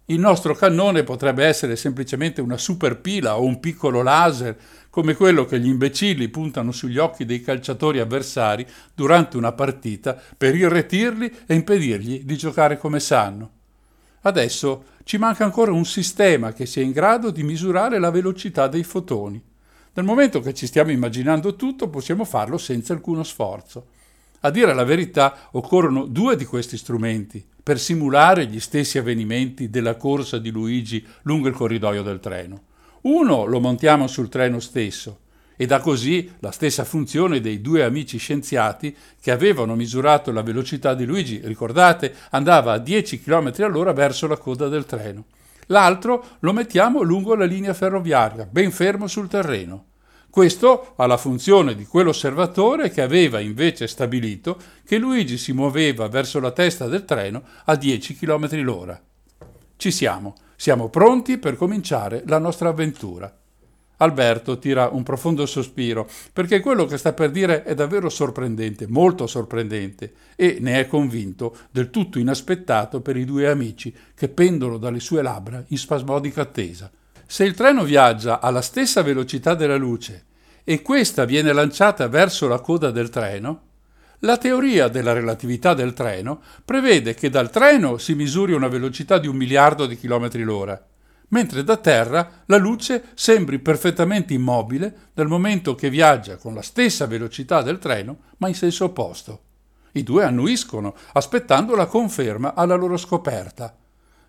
il 0.08 0.18
nostro 0.18 0.54
cannone 0.54 1.02
potrebbe 1.02 1.46
essere 1.46 1.76
semplicemente 1.76 2.42
una 2.42 2.58
superpila 2.58 3.38
o 3.38 3.44
un 3.44 3.58
piccolo 3.58 4.02
laser, 4.02 4.54
come 4.90 5.14
quello 5.14 5.46
che 5.46 5.58
gli 5.58 5.66
imbecilli 5.66 6.28
puntano 6.28 6.72
sugli 6.72 6.98
occhi 6.98 7.24
dei 7.24 7.40
calciatori 7.40 8.00
avversari 8.00 8.66
durante 8.94 9.38
una 9.38 9.52
partita 9.52 10.20
per 10.36 10.54
irretirli 10.54 11.32
e 11.46 11.54
impedirgli 11.54 12.22
di 12.22 12.36
giocare 12.36 12.76
come 12.76 13.00
sanno. 13.00 13.50
Adesso 14.20 14.84
ci 15.04 15.16
manca 15.16 15.44
ancora 15.44 15.72
un 15.72 15.86
sistema 15.86 16.52
che 16.52 16.66
sia 16.66 16.82
in 16.82 16.92
grado 16.92 17.30
di 17.30 17.42
misurare 17.42 17.98
la 17.98 18.10
velocità 18.10 18.68
dei 18.68 18.84
fotoni. 18.84 19.42
Nel 19.94 20.04
momento 20.04 20.40
che 20.40 20.52
ci 20.52 20.66
stiamo 20.66 20.90
immaginando 20.90 21.56
tutto, 21.56 21.88
possiamo 21.88 22.26
farlo 22.26 22.58
senza 22.58 22.92
alcuno 22.92 23.22
sforzo. 23.22 23.86
A 24.40 24.50
dire 24.50 24.74
la 24.74 24.84
verità, 24.84 25.48
occorrono 25.52 26.04
due 26.04 26.36
di 26.36 26.44
questi 26.44 26.76
strumenti 26.76 27.52
per 27.64 27.80
simulare 27.80 28.46
gli 28.46 28.60
stessi 28.60 28.98
avvenimenti 28.98 29.70
della 29.70 29.96
corsa 29.96 30.38
di 30.38 30.50
Luigi 30.50 31.04
lungo 31.22 31.48
il 31.48 31.54
corridoio 31.54 32.02
del 32.02 32.20
treno. 32.20 32.62
Uno 33.00 33.46
lo 33.46 33.58
montiamo 33.58 34.06
sul 34.06 34.28
treno 34.28 34.60
stesso 34.60 35.20
ed 35.56 35.72
ha 35.72 35.80
così 35.80 36.30
la 36.40 36.50
stessa 36.50 36.84
funzione 36.84 37.40
dei 37.40 37.62
due 37.62 37.82
amici 37.82 38.18
scienziati 38.18 38.94
che 39.18 39.30
avevano 39.30 39.74
misurato 39.76 40.30
la 40.30 40.42
velocità 40.42 40.94
di 40.94 41.06
Luigi, 41.06 41.40
ricordate, 41.42 42.14
andava 42.30 42.72
a 42.72 42.78
10 42.78 43.22
km 43.22 43.52
all'ora 43.60 43.92
verso 43.92 44.26
la 44.26 44.36
coda 44.36 44.68
del 44.68 44.84
treno. 44.84 45.24
L'altro 45.68 46.36
lo 46.40 46.52
mettiamo 46.52 47.00
lungo 47.00 47.34
la 47.34 47.46
linea 47.46 47.72
ferroviaria, 47.72 48.44
ben 48.44 48.70
fermo 48.70 49.06
sul 49.06 49.28
terreno. 49.28 49.86
Questo 50.34 50.94
ha 50.96 51.06
la 51.06 51.16
funzione 51.16 51.76
di 51.76 51.86
quell'osservatore 51.86 52.90
che 52.90 53.02
aveva 53.02 53.38
invece 53.38 53.86
stabilito 53.86 54.58
che 54.84 54.98
Luigi 54.98 55.38
si 55.38 55.52
muoveva 55.52 56.08
verso 56.08 56.40
la 56.40 56.50
testa 56.50 56.88
del 56.88 57.04
treno 57.04 57.44
a 57.66 57.76
10 57.76 58.16
km 58.16 58.60
l'ora. 58.62 59.00
Ci 59.76 59.92
siamo, 59.92 60.34
siamo 60.56 60.88
pronti 60.88 61.38
per 61.38 61.54
cominciare 61.54 62.24
la 62.26 62.38
nostra 62.38 62.70
avventura. 62.70 63.32
Alberto 63.98 64.58
tira 64.58 64.88
un 64.88 65.04
profondo 65.04 65.46
sospiro, 65.46 66.08
perché 66.32 66.58
quello 66.58 66.84
che 66.86 66.98
sta 66.98 67.12
per 67.12 67.30
dire 67.30 67.62
è 67.62 67.76
davvero 67.76 68.08
sorprendente, 68.08 68.88
molto 68.88 69.28
sorprendente, 69.28 70.14
e 70.34 70.56
ne 70.58 70.80
è 70.80 70.88
convinto, 70.88 71.56
del 71.70 71.90
tutto 71.90 72.18
inaspettato 72.18 73.00
per 73.00 73.16
i 73.16 73.24
due 73.24 73.48
amici 73.48 73.94
che 74.16 74.28
pendono 74.28 74.78
dalle 74.78 74.98
sue 74.98 75.22
labbra 75.22 75.62
in 75.68 75.78
spasmodica 75.78 76.40
attesa. 76.40 76.90
Se 77.26 77.44
il 77.44 77.54
treno 77.54 77.84
viaggia 77.84 78.40
alla 78.40 78.60
stessa 78.60 79.02
velocità 79.02 79.54
della 79.54 79.76
luce 79.76 80.24
e 80.62 80.82
questa 80.82 81.24
viene 81.24 81.52
lanciata 81.52 82.06
verso 82.08 82.46
la 82.48 82.60
coda 82.60 82.90
del 82.90 83.08
treno, 83.08 83.62
la 84.20 84.36
teoria 84.38 84.88
della 84.88 85.12
relatività 85.12 85.74
del 85.74 85.92
treno 85.92 86.40
prevede 86.64 87.14
che 87.14 87.30
dal 87.30 87.50
treno 87.50 87.98
si 87.98 88.14
misuri 88.14 88.52
una 88.52 88.68
velocità 88.68 89.18
di 89.18 89.28
un 89.28 89.36
miliardo 89.36 89.86
di 89.86 89.96
chilometri 89.96 90.42
l'ora, 90.42 90.82
mentre 91.28 91.64
da 91.64 91.76
terra 91.76 92.42
la 92.46 92.56
luce 92.56 93.04
sembri 93.14 93.58
perfettamente 93.58 94.32
immobile 94.32 95.10
dal 95.12 95.26
momento 95.26 95.74
che 95.74 95.90
viaggia 95.90 96.36
con 96.36 96.54
la 96.54 96.62
stessa 96.62 97.06
velocità 97.06 97.60
del 97.62 97.78
treno, 97.78 98.18
ma 98.38 98.48
in 98.48 98.54
senso 98.54 98.84
opposto. 98.84 99.42
I 99.92 100.02
due 100.02 100.24
annuiscono, 100.24 100.94
aspettando 101.12 101.74
la 101.74 101.86
conferma 101.86 102.54
alla 102.54 102.74
loro 102.74 102.96
scoperta. 102.96 103.76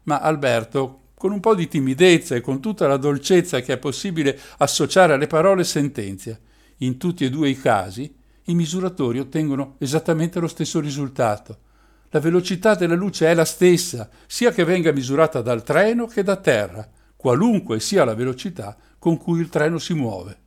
Ma 0.04 0.20
Alberto, 0.20 1.05
con 1.18 1.32
un 1.32 1.40
po' 1.40 1.56
di 1.56 1.68
timidezza 1.68 2.36
e 2.36 2.42
con 2.42 2.62
tutta 2.62 2.88
la 2.88 2.98
dolcezza 2.98 3.62
che 3.62 3.74
è 3.74 3.78
possibile 3.78 4.40
associare 4.58 5.14
alle 5.14 5.28
parole 5.28 5.64
sentenzia. 5.64 6.38
In 6.80 6.98
tutti 6.98 7.26
e 7.26 7.30
due 7.30 7.50
i 7.50 7.60
casi 7.60 8.14
i 8.48 8.54
misuratori 8.54 9.20
ottengono 9.20 9.76
esattamente 9.80 10.40
lo 10.40 10.48
stesso 10.48 10.80
risultato. 10.80 11.60
La 12.10 12.20
velocità 12.20 12.76
della 12.76 12.96
luce 12.96 13.28
è 13.28 13.34
la 13.34 13.46
stessa, 13.46 14.10
sia 14.28 14.52
che 14.52 14.64
venga 14.64 14.92
misurata 14.92 15.42
dal 15.42 15.64
treno 15.64 16.06
che 16.06 16.22
da 16.22 16.36
terra, 16.36 16.88
qualunque 17.16 17.80
sia 17.80 18.06
la 18.06 18.14
velocità 18.14 18.78
con 19.00 19.18
cui 19.18 19.40
il 19.40 19.50
treno 19.50 19.80
si 19.80 19.94
muove. 19.94 20.38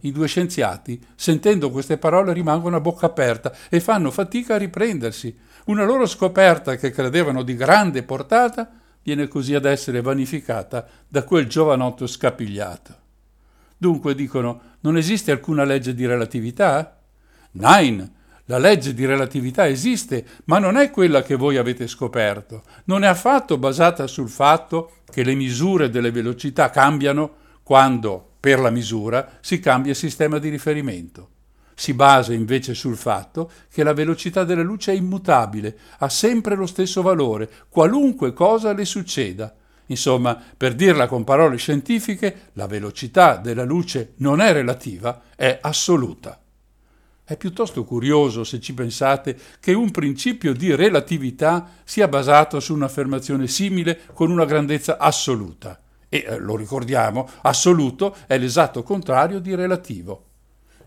I 0.00 0.10
due 0.10 0.26
scienziati, 0.26 1.00
sentendo 1.14 1.70
queste 1.70 1.96
parole, 1.96 2.32
rimangono 2.32 2.76
a 2.76 2.80
bocca 2.80 3.06
aperta 3.06 3.54
e 3.68 3.78
fanno 3.78 4.10
fatica 4.10 4.56
a 4.56 4.58
riprendersi. 4.58 5.36
Una 5.66 5.84
loro 5.84 6.06
scoperta 6.06 6.74
che 6.74 6.90
credevano 6.90 7.42
di 7.42 7.54
grande 7.54 8.02
portata 8.02 8.68
viene 9.02 9.28
così 9.28 9.54
ad 9.54 9.64
essere 9.64 10.00
vanificata 10.00 10.86
da 11.08 11.24
quel 11.24 11.46
giovanotto 11.46 12.06
scapigliato. 12.06 13.00
Dunque 13.76 14.14
dicono, 14.14 14.60
non 14.80 14.96
esiste 14.96 15.32
alcuna 15.32 15.64
legge 15.64 15.94
di 15.94 16.06
relatività? 16.06 17.00
Nein, 17.52 18.12
la 18.46 18.58
legge 18.58 18.94
di 18.94 19.04
relatività 19.04 19.66
esiste, 19.66 20.24
ma 20.44 20.58
non 20.58 20.76
è 20.76 20.90
quella 20.90 21.22
che 21.22 21.34
voi 21.34 21.56
avete 21.56 21.86
scoperto. 21.86 22.62
Non 22.84 23.02
è 23.04 23.08
affatto 23.08 23.58
basata 23.58 24.06
sul 24.06 24.28
fatto 24.28 24.98
che 25.10 25.24
le 25.24 25.34
misure 25.34 25.90
delle 25.90 26.10
velocità 26.10 26.70
cambiano 26.70 27.34
quando, 27.62 28.34
per 28.38 28.60
la 28.60 28.70
misura, 28.70 29.38
si 29.40 29.58
cambia 29.58 29.90
il 29.90 29.96
sistema 29.96 30.38
di 30.38 30.48
riferimento 30.48 31.31
si 31.74 31.94
basa 31.94 32.32
invece 32.32 32.74
sul 32.74 32.96
fatto 32.96 33.50
che 33.70 33.82
la 33.82 33.92
velocità 33.92 34.44
della 34.44 34.62
luce 34.62 34.92
è 34.92 34.96
immutabile, 34.96 35.76
ha 35.98 36.08
sempre 36.08 36.54
lo 36.54 36.66
stesso 36.66 37.02
valore, 37.02 37.50
qualunque 37.68 38.32
cosa 38.32 38.72
le 38.72 38.84
succeda. 38.84 39.54
Insomma, 39.86 40.40
per 40.56 40.74
dirla 40.74 41.06
con 41.06 41.24
parole 41.24 41.56
scientifiche, 41.56 42.50
la 42.54 42.66
velocità 42.66 43.36
della 43.36 43.64
luce 43.64 44.14
non 44.18 44.40
è 44.40 44.52
relativa, 44.52 45.22
è 45.36 45.58
assoluta. 45.60 46.40
È 47.24 47.36
piuttosto 47.36 47.84
curioso, 47.84 48.42
se 48.42 48.60
ci 48.60 48.74
pensate, 48.74 49.38
che 49.60 49.72
un 49.72 49.90
principio 49.90 50.52
di 50.54 50.74
relatività 50.74 51.68
sia 51.84 52.08
basato 52.08 52.58
su 52.58 52.74
un'affermazione 52.74 53.46
simile 53.46 54.00
con 54.12 54.30
una 54.30 54.44
grandezza 54.44 54.98
assoluta. 54.98 55.78
E, 56.08 56.24
eh, 56.26 56.38
lo 56.38 56.56
ricordiamo, 56.56 57.28
assoluto 57.42 58.16
è 58.26 58.36
l'esatto 58.38 58.82
contrario 58.82 59.38
di 59.38 59.54
relativo. 59.54 60.31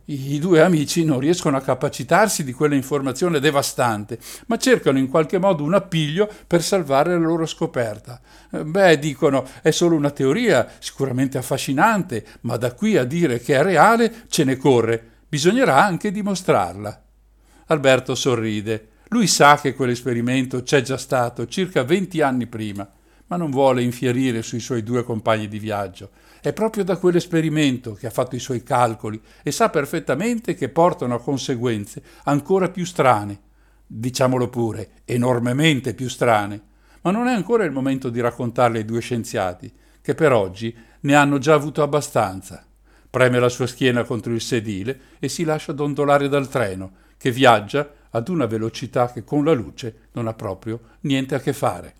I 0.07 0.37
due 0.37 0.61
amici 0.61 1.03
non 1.03 1.19
riescono 1.19 1.57
a 1.57 1.61
capacitarsi 1.61 2.43
di 2.43 2.53
quella 2.53 2.75
informazione 2.75 3.39
devastante, 3.39 4.19
ma 4.45 4.57
cercano 4.57 4.99
in 4.99 5.07
qualche 5.09 5.39
modo 5.39 5.63
un 5.63 5.73
appiglio 5.73 6.29
per 6.45 6.61
salvare 6.61 7.13
la 7.13 7.25
loro 7.25 7.47
scoperta. 7.47 8.21
Eh, 8.51 8.63
beh, 8.63 8.99
dicono, 8.99 9.47
è 9.63 9.71
solo 9.71 9.95
una 9.95 10.11
teoria, 10.11 10.69
sicuramente 10.77 11.39
affascinante, 11.39 12.23
ma 12.41 12.55
da 12.55 12.73
qui 12.73 12.97
a 12.97 13.03
dire 13.03 13.39
che 13.39 13.55
è 13.55 13.63
reale 13.63 14.25
ce 14.27 14.43
ne 14.43 14.57
corre. 14.57 15.03
Bisognerà 15.27 15.83
anche 15.83 16.11
dimostrarla. 16.11 17.03
Alberto 17.67 18.13
sorride. 18.13 18.89
Lui 19.07 19.25
sa 19.25 19.59
che 19.59 19.73
quell'esperimento 19.73 20.61
c'è 20.61 20.81
già 20.81 20.97
stato 20.97 21.47
circa 21.47 21.83
venti 21.83 22.21
anni 22.21 22.45
prima, 22.45 22.87
ma 23.25 23.37
non 23.37 23.49
vuole 23.49 23.81
infierire 23.81 24.43
sui 24.43 24.59
suoi 24.59 24.83
due 24.83 25.03
compagni 25.03 25.47
di 25.47 25.57
viaggio. 25.57 26.11
È 26.45 26.53
proprio 26.53 26.83
da 26.83 26.97
quell'esperimento 26.97 27.95
che 27.95 28.05
ha 28.05 28.11
fatto 28.11 28.35
i 28.35 28.39
suoi 28.39 28.61
calcoli 28.61 29.19
e 29.41 29.51
sa 29.51 29.71
perfettamente 29.71 30.53
che 30.53 30.69
portano 30.69 31.15
a 31.15 31.19
conseguenze 31.19 32.03
ancora 32.25 32.69
più 32.69 32.85
strane, 32.85 33.39
diciamolo 33.87 34.47
pure, 34.47 34.91
enormemente 35.05 35.95
più 35.95 36.07
strane. 36.07 36.61
Ma 37.01 37.09
non 37.09 37.25
è 37.25 37.33
ancora 37.33 37.63
il 37.63 37.71
momento 37.71 38.11
di 38.11 38.21
raccontarle 38.21 38.77
ai 38.77 38.85
due 38.85 39.01
scienziati, 39.01 39.73
che 39.99 40.13
per 40.13 40.33
oggi 40.33 40.71
ne 40.99 41.15
hanno 41.15 41.39
già 41.39 41.55
avuto 41.55 41.81
abbastanza. 41.81 42.63
Preme 43.09 43.39
la 43.39 43.49
sua 43.49 43.65
schiena 43.65 44.03
contro 44.03 44.31
il 44.31 44.41
sedile 44.41 44.99
e 45.17 45.29
si 45.29 45.45
lascia 45.45 45.71
dondolare 45.71 46.29
dal 46.29 46.47
treno, 46.47 46.91
che 47.17 47.31
viaggia 47.31 47.91
ad 48.11 48.27
una 48.27 48.45
velocità 48.45 49.11
che 49.11 49.23
con 49.23 49.43
la 49.43 49.53
luce 49.53 50.09
non 50.11 50.27
ha 50.27 50.33
proprio 50.35 50.79
niente 50.99 51.33
a 51.33 51.39
che 51.39 51.53
fare. 51.53 51.95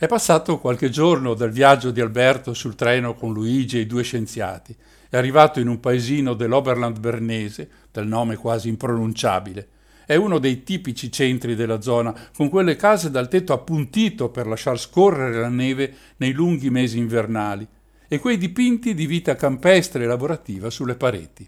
È 0.00 0.06
passato 0.06 0.60
qualche 0.60 0.90
giorno 0.90 1.34
dal 1.34 1.50
viaggio 1.50 1.90
di 1.90 2.00
Alberto 2.00 2.54
sul 2.54 2.76
treno 2.76 3.14
con 3.14 3.32
Luigi 3.32 3.78
e 3.78 3.80
i 3.80 3.86
due 3.86 4.04
scienziati. 4.04 4.72
È 5.10 5.16
arrivato 5.16 5.58
in 5.58 5.66
un 5.66 5.80
paesino 5.80 6.34
dell'Oberland 6.34 7.00
bernese, 7.00 7.68
dal 7.90 8.06
nome 8.06 8.36
quasi 8.36 8.68
impronunciabile. 8.68 9.66
È 10.06 10.14
uno 10.14 10.38
dei 10.38 10.62
tipici 10.62 11.10
centri 11.10 11.56
della 11.56 11.80
zona, 11.80 12.14
con 12.32 12.48
quelle 12.48 12.76
case 12.76 13.10
dal 13.10 13.26
tetto 13.26 13.52
appuntito 13.52 14.28
per 14.28 14.46
lasciar 14.46 14.78
scorrere 14.78 15.40
la 15.40 15.48
neve 15.48 15.92
nei 16.18 16.30
lunghi 16.30 16.70
mesi 16.70 16.96
invernali, 16.96 17.66
e 18.06 18.20
quei 18.20 18.38
dipinti 18.38 18.94
di 18.94 19.04
vita 19.04 19.34
campestre 19.34 20.04
e 20.04 20.06
lavorativa 20.06 20.70
sulle 20.70 20.94
pareti. 20.94 21.44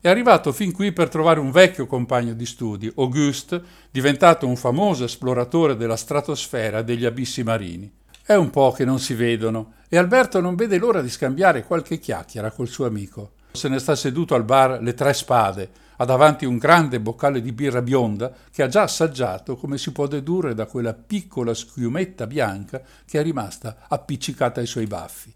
È 0.00 0.08
arrivato 0.08 0.52
fin 0.52 0.70
qui 0.70 0.92
per 0.92 1.08
trovare 1.08 1.40
un 1.40 1.50
vecchio 1.50 1.86
compagno 1.86 2.32
di 2.32 2.46
studi, 2.46 2.88
Auguste, 2.98 3.60
diventato 3.90 4.46
un 4.46 4.54
famoso 4.54 5.02
esploratore 5.02 5.74
della 5.74 5.96
stratosfera 5.96 6.78
e 6.78 6.84
degli 6.84 7.04
abissi 7.04 7.42
marini. 7.42 7.90
È 8.24 8.34
un 8.34 8.50
po' 8.50 8.70
che 8.70 8.84
non 8.84 9.00
si 9.00 9.14
vedono 9.14 9.72
e 9.88 9.98
Alberto 9.98 10.40
non 10.40 10.54
vede 10.54 10.78
l'ora 10.78 11.02
di 11.02 11.10
scambiare 11.10 11.64
qualche 11.64 11.98
chiacchiera 11.98 12.52
col 12.52 12.68
suo 12.68 12.86
amico. 12.86 13.32
Se 13.50 13.68
ne 13.68 13.80
sta 13.80 13.96
seduto 13.96 14.36
al 14.36 14.44
bar 14.44 14.80
Le 14.80 14.94
Tre 14.94 15.12
Spade, 15.12 15.70
ha 15.96 16.04
davanti 16.04 16.44
un 16.44 16.58
grande 16.58 17.00
boccale 17.00 17.42
di 17.42 17.50
birra 17.50 17.82
bionda 17.82 18.32
che 18.52 18.62
ha 18.62 18.68
già 18.68 18.82
assaggiato, 18.82 19.56
come 19.56 19.78
si 19.78 19.90
può 19.90 20.06
dedurre 20.06 20.54
da 20.54 20.66
quella 20.66 20.94
piccola 20.94 21.52
schiumetta 21.54 22.28
bianca 22.28 22.80
che 23.04 23.18
è 23.18 23.22
rimasta 23.24 23.78
appiccicata 23.88 24.60
ai 24.60 24.66
suoi 24.66 24.86
baffi. 24.86 25.34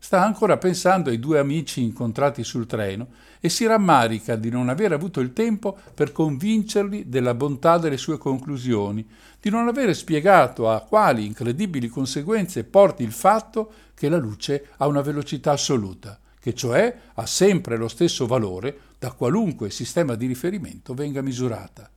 Sta 0.00 0.24
ancora 0.24 0.56
pensando 0.56 1.10
ai 1.10 1.18
due 1.18 1.38
amici 1.38 1.82
incontrati 1.82 2.44
sul 2.44 2.66
treno 2.66 3.08
e 3.40 3.48
si 3.48 3.66
rammarica 3.66 4.36
di 4.36 4.48
non 4.48 4.68
aver 4.68 4.92
avuto 4.92 5.20
il 5.20 5.32
tempo 5.32 5.76
per 5.92 6.12
convincerli 6.12 7.08
della 7.08 7.34
bontà 7.34 7.78
delle 7.78 7.96
sue 7.96 8.16
conclusioni, 8.16 9.06
di 9.40 9.50
non 9.50 9.66
avere 9.66 9.94
spiegato 9.94 10.70
a 10.70 10.80
quali 10.80 11.26
incredibili 11.26 11.88
conseguenze 11.88 12.64
porti 12.64 13.02
il 13.02 13.12
fatto 13.12 13.72
che 13.94 14.08
la 14.08 14.18
luce 14.18 14.68
ha 14.76 14.86
una 14.86 15.02
velocità 15.02 15.52
assoluta, 15.52 16.18
che 16.40 16.54
cioè 16.54 16.96
ha 17.14 17.26
sempre 17.26 17.76
lo 17.76 17.88
stesso 17.88 18.26
valore 18.26 18.78
da 18.98 19.12
qualunque 19.12 19.70
sistema 19.70 20.14
di 20.14 20.26
riferimento 20.26 20.94
venga 20.94 21.20
misurata 21.20 21.90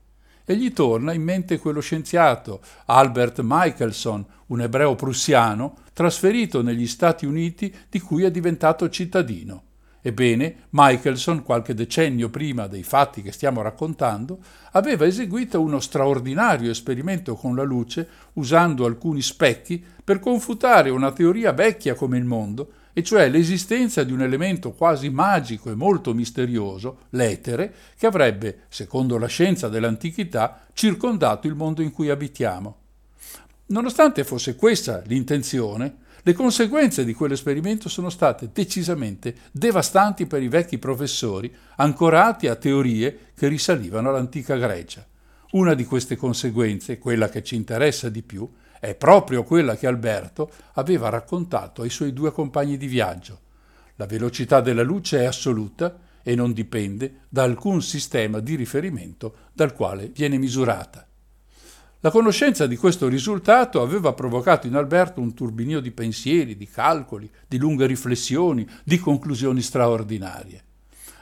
e 0.51 0.57
gli 0.57 0.73
torna 0.73 1.13
in 1.13 1.23
mente 1.23 1.59
quello 1.59 1.79
scienziato 1.79 2.59
Albert 2.87 3.39
Michelson, 3.41 4.25
un 4.47 4.59
ebreo 4.59 4.95
prussiano, 4.95 5.77
trasferito 5.93 6.61
negli 6.61 6.87
Stati 6.87 7.25
Uniti 7.25 7.73
di 7.89 8.01
cui 8.01 8.23
è 8.23 8.31
diventato 8.31 8.89
cittadino. 8.89 9.63
Ebbene, 10.01 10.63
Michelson, 10.71 11.43
qualche 11.43 11.73
decennio 11.73 12.29
prima 12.29 12.67
dei 12.67 12.83
fatti 12.83 13.21
che 13.21 13.31
stiamo 13.31 13.61
raccontando, 13.61 14.39
aveva 14.71 15.05
eseguito 15.05 15.61
uno 15.61 15.79
straordinario 15.79 16.69
esperimento 16.69 17.35
con 17.35 17.55
la 17.55 17.63
luce 17.63 18.07
usando 18.33 18.85
alcuni 18.85 19.21
specchi 19.21 19.81
per 20.03 20.19
confutare 20.19 20.89
una 20.89 21.13
teoria 21.13 21.53
vecchia 21.53 21.93
come 21.93 22.17
il 22.17 22.25
mondo, 22.25 22.71
e 22.93 23.03
cioè 23.03 23.29
l'esistenza 23.29 24.03
di 24.03 24.11
un 24.11 24.21
elemento 24.21 24.71
quasi 24.73 25.09
magico 25.09 25.69
e 25.69 25.75
molto 25.75 26.13
misterioso, 26.13 26.99
l'etere, 27.11 27.73
che 27.97 28.05
avrebbe, 28.05 28.61
secondo 28.69 29.17
la 29.17 29.27
scienza 29.27 29.69
dell'antichità, 29.69 30.65
circondato 30.73 31.47
il 31.47 31.55
mondo 31.55 31.81
in 31.81 31.91
cui 31.91 32.09
abitiamo. 32.09 32.77
Nonostante 33.67 34.23
fosse 34.23 34.55
questa 34.55 35.01
l'intenzione, 35.05 35.99
le 36.23 36.33
conseguenze 36.33 37.03
di 37.03 37.13
quell'esperimento 37.13 37.89
sono 37.89 38.09
state 38.09 38.49
decisamente 38.53 39.35
devastanti 39.51 40.27
per 40.27 40.43
i 40.43 40.49
vecchi 40.49 40.77
professori, 40.77 41.51
ancorati 41.77 42.47
a 42.47 42.55
teorie 42.55 43.31
che 43.33 43.47
risalivano 43.47 44.09
all'antica 44.09 44.55
Grecia. 44.55 45.07
Una 45.51 45.73
di 45.73 45.83
queste 45.83 46.15
conseguenze, 46.15 46.99
quella 46.99 47.27
che 47.27 47.43
ci 47.43 47.55
interessa 47.55 48.07
di 48.09 48.21
più, 48.21 48.47
è 48.81 48.95
proprio 48.95 49.43
quella 49.43 49.77
che 49.77 49.85
Alberto 49.85 50.49
aveva 50.73 51.07
raccontato 51.09 51.83
ai 51.83 51.91
suoi 51.91 52.13
due 52.13 52.31
compagni 52.31 52.77
di 52.77 52.87
viaggio. 52.87 53.39
La 53.97 54.07
velocità 54.07 54.59
della 54.59 54.81
luce 54.81 55.19
è 55.19 55.25
assoluta 55.25 55.99
e 56.23 56.33
non 56.33 56.51
dipende 56.51 57.25
da 57.29 57.43
alcun 57.43 57.83
sistema 57.83 58.39
di 58.39 58.55
riferimento 58.55 59.35
dal 59.53 59.75
quale 59.75 60.07
viene 60.07 60.39
misurata. 60.39 61.07
La 61.99 62.09
conoscenza 62.09 62.65
di 62.65 62.75
questo 62.75 63.07
risultato 63.07 63.83
aveva 63.83 64.13
provocato 64.13 64.65
in 64.65 64.73
Alberto 64.73 65.21
un 65.21 65.35
turbinio 65.35 65.79
di 65.79 65.91
pensieri, 65.91 66.57
di 66.57 66.67
calcoli, 66.67 67.29
di 67.47 67.59
lunghe 67.59 67.85
riflessioni, 67.85 68.67
di 68.83 68.97
conclusioni 68.97 69.61
straordinarie. 69.61 70.63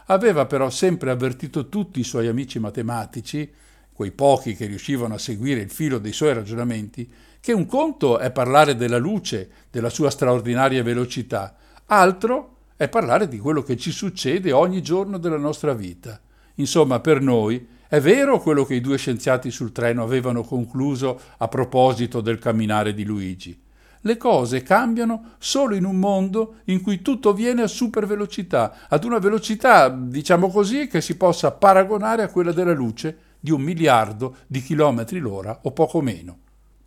Aveva 0.06 0.46
però 0.46 0.70
sempre 0.70 1.12
avvertito 1.12 1.68
tutti 1.68 2.00
i 2.00 2.06
suoi 2.06 2.28
amici 2.28 2.58
matematici, 2.58 3.52
quei 3.92 4.12
pochi 4.12 4.56
che 4.56 4.66
riuscivano 4.66 5.16
a 5.16 5.18
seguire 5.18 5.60
il 5.60 5.70
filo 5.70 5.98
dei 5.98 6.14
suoi 6.14 6.34
ragionamenti, 6.34 7.28
che 7.40 7.54
un 7.54 7.66
conto 7.66 8.20
è 8.20 8.32
parlare 8.32 8.76
della 8.76 8.98
luce, 8.98 9.50
della 9.70 9.90
sua 9.90 10.10
straordinaria 10.10 10.84
velocità, 10.84 11.56
altro 11.86 12.58
è 12.76 12.88
parlare 12.88 13.28
di 13.28 13.40
quello 13.40 13.62
che 13.62 13.78
ci 13.78 13.92
succede 13.92 14.52
ogni 14.52 14.82
giorno 14.82 15.18
della 15.18 15.38
nostra 15.38 15.74
vita. 15.74 16.20
Insomma, 16.56 17.00
per 17.00 17.22
noi 17.22 17.68
è 17.88 18.00
vero 18.00 18.40
quello 18.40 18.66
che 18.66 18.76
i 18.76 18.82
due 18.82 18.98
scienziati 18.98 19.52
sul 19.52 19.72
treno 19.72 20.04
avevano 20.04 20.44
concluso 20.44 21.20
a 21.38 21.48
proposito 21.48 22.22
del 22.22 22.40
camminare 22.40 22.94
di 22.94 23.04
Luigi. 23.04 23.60
Le 24.02 24.16
cose 24.16 24.62
cambiano 24.62 25.32
solo 25.40 25.76
in 25.76 25.84
un 25.84 25.98
mondo 25.98 26.58
in 26.66 26.82
cui 26.82 27.02
tutto 27.02 27.34
viene 27.34 27.64
a 27.64 27.68
super 27.68 28.06
velocità, 28.06 28.88
ad 28.88 29.04
una 29.04 29.18
velocità, 29.18 29.90
diciamo 29.90 30.50
così, 30.50 30.88
che 30.88 31.02
si 31.02 31.18
possa 31.18 31.52
paragonare 31.52 32.24
a 32.24 32.30
quella 32.30 32.54
della 32.54 32.74
luce 32.74 33.18
di 33.40 33.52
un 33.52 33.62
miliardo 33.62 34.38
di 34.48 34.62
chilometri 34.62 35.20
l'ora 35.20 35.60
o 35.64 35.72
poco 35.72 36.02
meno. 36.02 36.38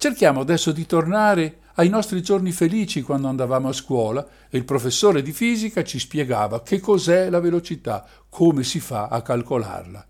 Cerchiamo 0.02 0.40
adesso 0.40 0.72
di 0.72 0.84
tornare 0.84 1.58
ai 1.74 1.88
nostri 1.88 2.22
giorni 2.22 2.50
felici 2.50 3.02
quando 3.02 3.28
andavamo 3.28 3.68
a 3.68 3.72
scuola 3.72 4.26
e 4.50 4.58
il 4.58 4.64
professore 4.64 5.22
di 5.22 5.30
fisica 5.30 5.84
ci 5.84 6.00
spiegava 6.00 6.60
che 6.64 6.80
cos'è 6.80 7.30
la 7.30 7.38
velocità, 7.38 8.04
come 8.28 8.64
si 8.64 8.80
fa 8.80 9.06
a 9.06 9.22
calcolarla. 9.22 10.04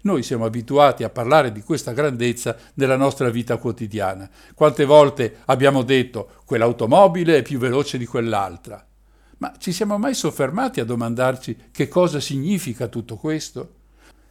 Noi 0.00 0.24
siamo 0.24 0.44
abituati 0.44 1.04
a 1.04 1.08
parlare 1.08 1.52
di 1.52 1.62
questa 1.62 1.92
grandezza 1.92 2.56
nella 2.74 2.96
nostra 2.96 3.30
vita 3.30 3.58
quotidiana. 3.58 4.28
Quante 4.56 4.84
volte 4.84 5.36
abbiamo 5.44 5.82
detto 5.82 6.30
quell'automobile 6.44 7.36
è 7.36 7.42
più 7.42 7.60
veloce 7.60 7.96
di 7.96 8.06
quell'altra? 8.06 8.84
Ma 9.36 9.52
ci 9.56 9.70
siamo 9.70 9.98
mai 9.98 10.14
soffermati 10.14 10.80
a 10.80 10.84
domandarci 10.84 11.68
che 11.70 11.86
cosa 11.86 12.18
significa 12.18 12.88
tutto 12.88 13.14
questo? 13.14 13.74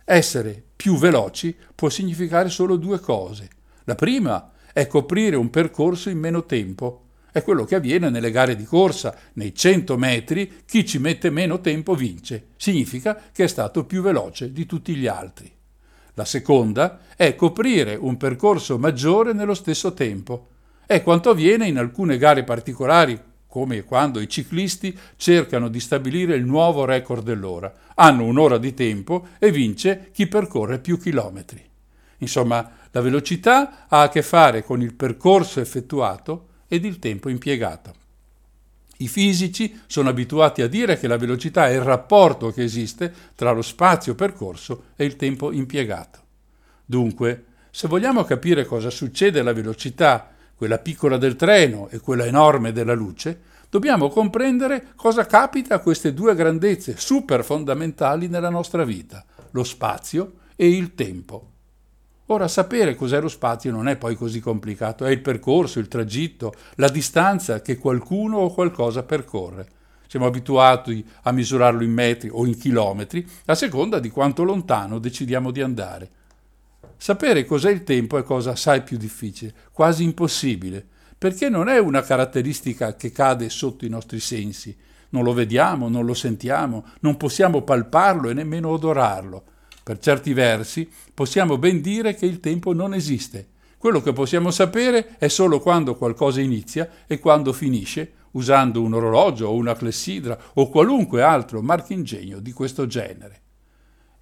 Essere 0.04 0.62
più 0.76 0.98
veloci 0.98 1.56
può 1.74 1.88
significare 1.88 2.50
solo 2.50 2.76
due 2.76 3.00
cose. 3.00 3.48
La 3.86 3.96
prima 3.96 4.52
è 4.78 4.86
coprire 4.86 5.36
un 5.36 5.50
percorso 5.50 6.12
in 6.12 6.20
meno 6.20 6.46
tempo. 6.46 7.06
È 7.32 7.42
quello 7.42 7.66
che 7.66 7.74
avviene 7.74 8.12
nelle 8.12 8.30
gare 8.30 8.56
di 8.56 8.64
corsa. 8.64 9.18
Nei 9.34 9.56
100 9.56 9.98
metri 9.98 10.62
chi 10.68 10.86
ci 10.86 11.00
mette 11.00 11.32
meno 11.32 11.62
tempo 11.62 11.96
vince. 11.96 12.50
Significa 12.58 13.20
che 13.32 13.46
è 13.46 13.48
stato 13.48 13.86
più 13.86 14.04
veloce 14.04 14.52
di 14.52 14.68
tutti 14.68 14.94
gli 14.94 15.08
altri. 15.08 15.52
La 16.14 16.26
seconda 16.26 17.00
è 17.16 17.34
coprire 17.34 17.96
un 17.96 18.18
percorso 18.18 18.78
maggiore 18.78 19.34
nello 19.34 19.56
stesso 19.56 19.96
tempo. 19.96 20.50
È 20.86 21.02
quanto 21.02 21.32
avviene 21.32 21.68
in 21.68 21.80
alcune 21.80 22.20
gare 22.20 22.44
particolari, 22.44 23.20
come 23.48 23.84
quando 23.84 24.20
i 24.20 24.30
ciclisti 24.30 24.96
cercano 25.16 25.70
di 25.70 25.80
stabilire 25.80 26.36
il 26.36 26.46
nuovo 26.46 26.86
record 26.86 27.24
dell'ora. 27.24 27.74
Hanno 27.96 28.26
un'ora 28.26 28.60
di 28.60 28.76
tempo 28.76 29.30
e 29.40 29.50
vince 29.50 30.12
chi 30.14 30.28
percorre 30.28 30.78
più 30.78 31.00
chilometri. 31.00 31.67
Insomma, 32.20 32.72
la 32.92 33.02
velocità 33.02 33.86
ha 33.88 34.02
a 34.02 34.10
che 34.10 34.22
fare 34.22 34.64
con 34.64 34.82
il 34.82 34.94
percorso 34.94 35.60
effettuato 35.60 36.48
ed 36.68 36.86
il 36.86 37.00
tempo 37.00 37.30
impiegato. 37.30 38.06
I 39.00 39.08
fisici 39.08 39.80
sono 39.86 40.10
abituati 40.10 40.64
a 40.64 40.68
dire 40.68 40.98
che 40.98 41.08
la 41.08 41.18
velocità 41.18 41.68
è 41.68 41.74
il 41.74 41.82
rapporto 41.82 42.52
che 42.52 42.64
esiste 42.64 43.14
tra 43.36 43.52
lo 43.52 43.62
spazio 43.62 44.16
percorso 44.16 44.86
e 44.96 45.06
il 45.06 45.16
tempo 45.16 45.52
impiegato. 45.52 46.20
Dunque, 46.84 47.46
se 47.70 47.88
vogliamo 47.88 48.24
capire 48.24 48.66
cosa 48.66 48.90
succede 48.90 49.42
alla 49.42 49.54
velocità, 49.54 50.32
quella 50.56 50.80
piccola 50.80 51.18
del 51.18 51.36
treno 51.36 51.90
e 51.90 52.00
quella 52.00 52.26
enorme 52.26 52.72
della 52.72 52.96
luce, 52.96 53.42
dobbiamo 53.70 54.10
comprendere 54.10 54.88
cosa 54.96 55.28
capita 55.28 55.76
a 55.76 55.80
queste 55.80 56.16
due 56.16 56.34
grandezze 56.34 56.96
super 56.98 57.44
fondamentali 57.44 58.28
nella 58.28 58.50
nostra 58.50 58.84
vita, 58.84 59.24
lo 59.52 59.64
spazio 59.64 60.38
e 60.56 60.70
il 60.70 60.96
tempo. 60.96 61.52
Ora, 62.30 62.50
sapere 62.50 62.96
cos'è 62.96 63.22
lo 63.22 63.30
spazio 63.30 63.72
non 63.72 63.88
è 63.88 63.96
poi 63.96 64.16
così 64.16 64.42
complicato, 64.42 65.06
è 65.06 65.12
il 65.12 65.22
percorso, 65.22 65.80
il 65.80 65.88
tragitto, 65.88 66.54
la 66.76 66.90
distanza 66.90 67.62
che 67.62 67.78
qualcuno 67.78 68.40
o 68.40 68.54
qualcosa 68.54 69.04
percorre. 69.04 69.68
Siamo 70.08 70.26
abituati 70.26 71.06
a 71.24 71.32
misurarlo 71.32 71.84
in 71.84 71.92
metri 71.92 72.30
o 72.30 72.46
in 72.46 72.58
chilometri, 72.58 73.26
a 73.46 73.56
seconda 73.56 74.00
di 74.00 74.10
quanto 74.10 74.44
lontano 74.44 75.00
decidiamo 75.00 75.52
di 75.52 75.62
andare. 75.62 76.10
sapere 76.98 77.46
cos'è 77.46 77.70
il 77.70 77.84
tempo 77.84 78.18
è 78.18 78.24
cosa 78.24 78.52
assai 78.52 78.82
più 78.82 78.98
difficile, 78.98 79.54
quasi 79.72 80.04
impossibile, 80.04 80.86
perché 81.18 81.48
non 81.48 81.70
è 81.70 81.78
una 81.78 82.02
caratteristica 82.02 82.96
che 82.96 83.12
cade 83.12 83.50
sotto 83.50 83.86
i 83.86 83.90
nostri 83.90 84.20
sensi. 84.20 84.76
Non 85.10 85.24
lo 85.24 85.32
vediamo, 85.32 85.88
non 85.88 86.06
lo 86.06 86.14
sentiamo, 86.14 86.86
non 87.02 87.16
possiamo 87.16 87.62
palparlo 87.62 88.30
e 88.30 88.34
nemmeno 88.34 88.70
odorarlo. 88.70 89.44
Per 89.88 90.00
certi 90.00 90.34
versi 90.34 90.90
possiamo 91.14 91.58
ben 91.58 91.80
dire 91.80 92.14
che 92.14 92.26
il 92.26 92.42
tempo 92.42 92.74
non 92.74 92.94
esiste. 92.94 93.52
Quello 93.78 94.02
che 94.02 94.12
possiamo 94.12 94.52
sapere 94.52 95.16
è 95.18 95.30
solo 95.30 95.62
quando 95.62 95.96
qualcosa 95.96 96.42
inizia 96.42 96.90
e 97.08 97.20
quando 97.20 97.54
finisce, 97.54 98.12
usando 98.32 98.82
un 98.82 98.96
orologio 98.96 99.48
o 99.48 99.54
una 99.54 99.78
clessidra 99.78 100.38
o 100.56 100.68
qualunque 100.68 101.22
altro 101.22 101.62
marchingegno 101.62 102.40
di 102.40 102.52
questo 102.52 102.86
genere. 102.86 103.42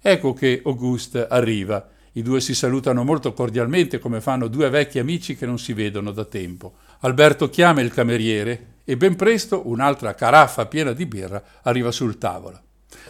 Ecco 0.00 0.34
che 0.34 0.62
Auguste 0.64 1.26
arriva. 1.26 1.84
I 2.12 2.22
due 2.22 2.40
si 2.40 2.54
salutano 2.54 3.02
molto 3.02 3.32
cordialmente 3.32 3.98
come 3.98 4.20
fanno 4.20 4.46
due 4.46 4.70
vecchi 4.70 5.00
amici 5.00 5.34
che 5.34 5.46
non 5.46 5.58
si 5.58 5.72
vedono 5.72 6.12
da 6.12 6.24
tempo. 6.24 6.74
Alberto 7.00 7.50
chiama 7.50 7.80
il 7.80 7.92
cameriere 7.92 8.74
e 8.84 8.96
ben 8.96 9.16
presto 9.16 9.62
un'altra 9.66 10.14
caraffa 10.14 10.66
piena 10.66 10.92
di 10.92 11.06
birra 11.06 11.42
arriva 11.62 11.90
sul 11.90 12.18
tavolo. 12.18 12.65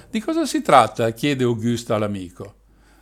Di 0.09 0.21
cosa 0.21 0.47
si 0.47 0.63
tratta? 0.63 1.11
chiede 1.11 1.45
Auguste 1.45 1.93
all'amico. 1.93 2.55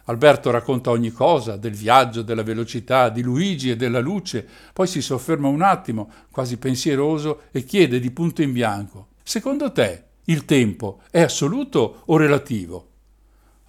Alberto 0.07 0.51
racconta 0.51 0.91
ogni 0.91 1.13
cosa, 1.13 1.57
del 1.57 1.75
viaggio, 1.75 2.23
della 2.23 2.43
velocità, 2.43 3.09
di 3.09 3.23
Luigi 3.23 3.71
e 3.71 3.77
della 3.77 4.01
luce, 4.01 4.47
poi 4.73 4.87
si 4.87 5.01
sofferma 5.01 5.49
un 5.49 5.63
attimo, 5.63 6.11
quasi 6.31 6.57
pensieroso, 6.57 7.43
e 7.53 7.65
chiede 7.65 8.01
di 8.01 8.11
punto 8.11 8.43
in 8.43 8.53
bianco. 8.53 9.09
Secondo 9.23 9.71
te 9.71 10.05
il 10.25 10.45
tempo 10.45 11.01
è 11.11 11.21
assoluto 11.21 12.03
o 12.07 12.17
relativo? 12.17 12.89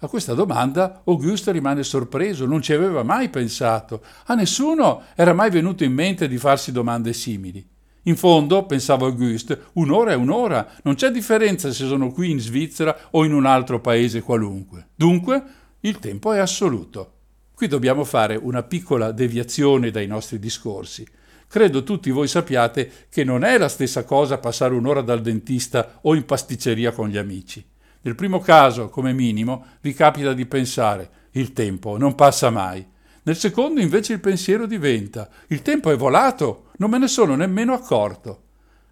A 0.00 0.08
questa 0.08 0.34
domanda 0.34 1.02
Auguste 1.04 1.52
rimane 1.52 1.82
sorpreso, 1.82 2.46
non 2.46 2.60
ci 2.60 2.72
aveva 2.72 3.02
mai 3.02 3.28
pensato. 3.30 4.02
A 4.26 4.34
nessuno 4.34 5.04
era 5.14 5.32
mai 5.32 5.50
venuto 5.50 5.84
in 5.84 5.92
mente 5.92 6.28
di 6.28 6.36
farsi 6.36 6.72
domande 6.72 7.12
simili. 7.12 7.66
In 8.06 8.16
fondo, 8.16 8.66
pensava 8.66 9.06
Auguste, 9.06 9.66
un'ora 9.74 10.12
è 10.12 10.14
un'ora, 10.14 10.74
non 10.82 10.94
c'è 10.94 11.10
differenza 11.10 11.72
se 11.72 11.86
sono 11.86 12.12
qui 12.12 12.30
in 12.30 12.40
Svizzera 12.40 13.08
o 13.10 13.24
in 13.24 13.32
un 13.32 13.46
altro 13.46 13.80
paese 13.80 14.22
qualunque. 14.22 14.88
Dunque, 14.94 15.42
il 15.80 15.98
tempo 15.98 16.32
è 16.32 16.38
assoluto. 16.38 17.12
Qui 17.52 17.66
dobbiamo 17.66 18.04
fare 18.04 18.36
una 18.36 18.62
piccola 18.62 19.10
deviazione 19.10 19.90
dai 19.90 20.06
nostri 20.06 20.38
discorsi. 20.38 21.06
Credo 21.48 21.82
tutti 21.82 22.10
voi 22.10 22.28
sappiate 22.28 22.90
che 23.08 23.24
non 23.24 23.44
è 23.44 23.58
la 23.58 23.68
stessa 23.68 24.04
cosa 24.04 24.38
passare 24.38 24.74
un'ora 24.74 25.00
dal 25.00 25.20
dentista 25.20 25.98
o 26.02 26.14
in 26.14 26.24
pasticceria 26.24 26.92
con 26.92 27.08
gli 27.08 27.16
amici. 27.16 27.64
Nel 28.02 28.14
primo 28.14 28.38
caso, 28.38 28.88
come 28.88 29.12
minimo, 29.12 29.64
vi 29.80 29.94
capita 29.94 30.32
di 30.32 30.46
pensare 30.46 31.10
il 31.32 31.52
tempo 31.52 31.96
non 31.96 32.14
passa 32.14 32.50
mai. 32.50 32.86
Nel 33.24 33.36
secondo 33.36 33.80
invece 33.80 34.12
il 34.12 34.20
pensiero 34.20 34.66
diventa 34.66 35.28
il 35.48 35.62
tempo 35.62 35.90
è 35.90 35.96
volato, 35.96 36.65
non 36.76 36.90
me 36.90 36.98
ne 36.98 37.08
sono 37.08 37.34
nemmeno 37.34 37.72
accorto. 37.72 38.42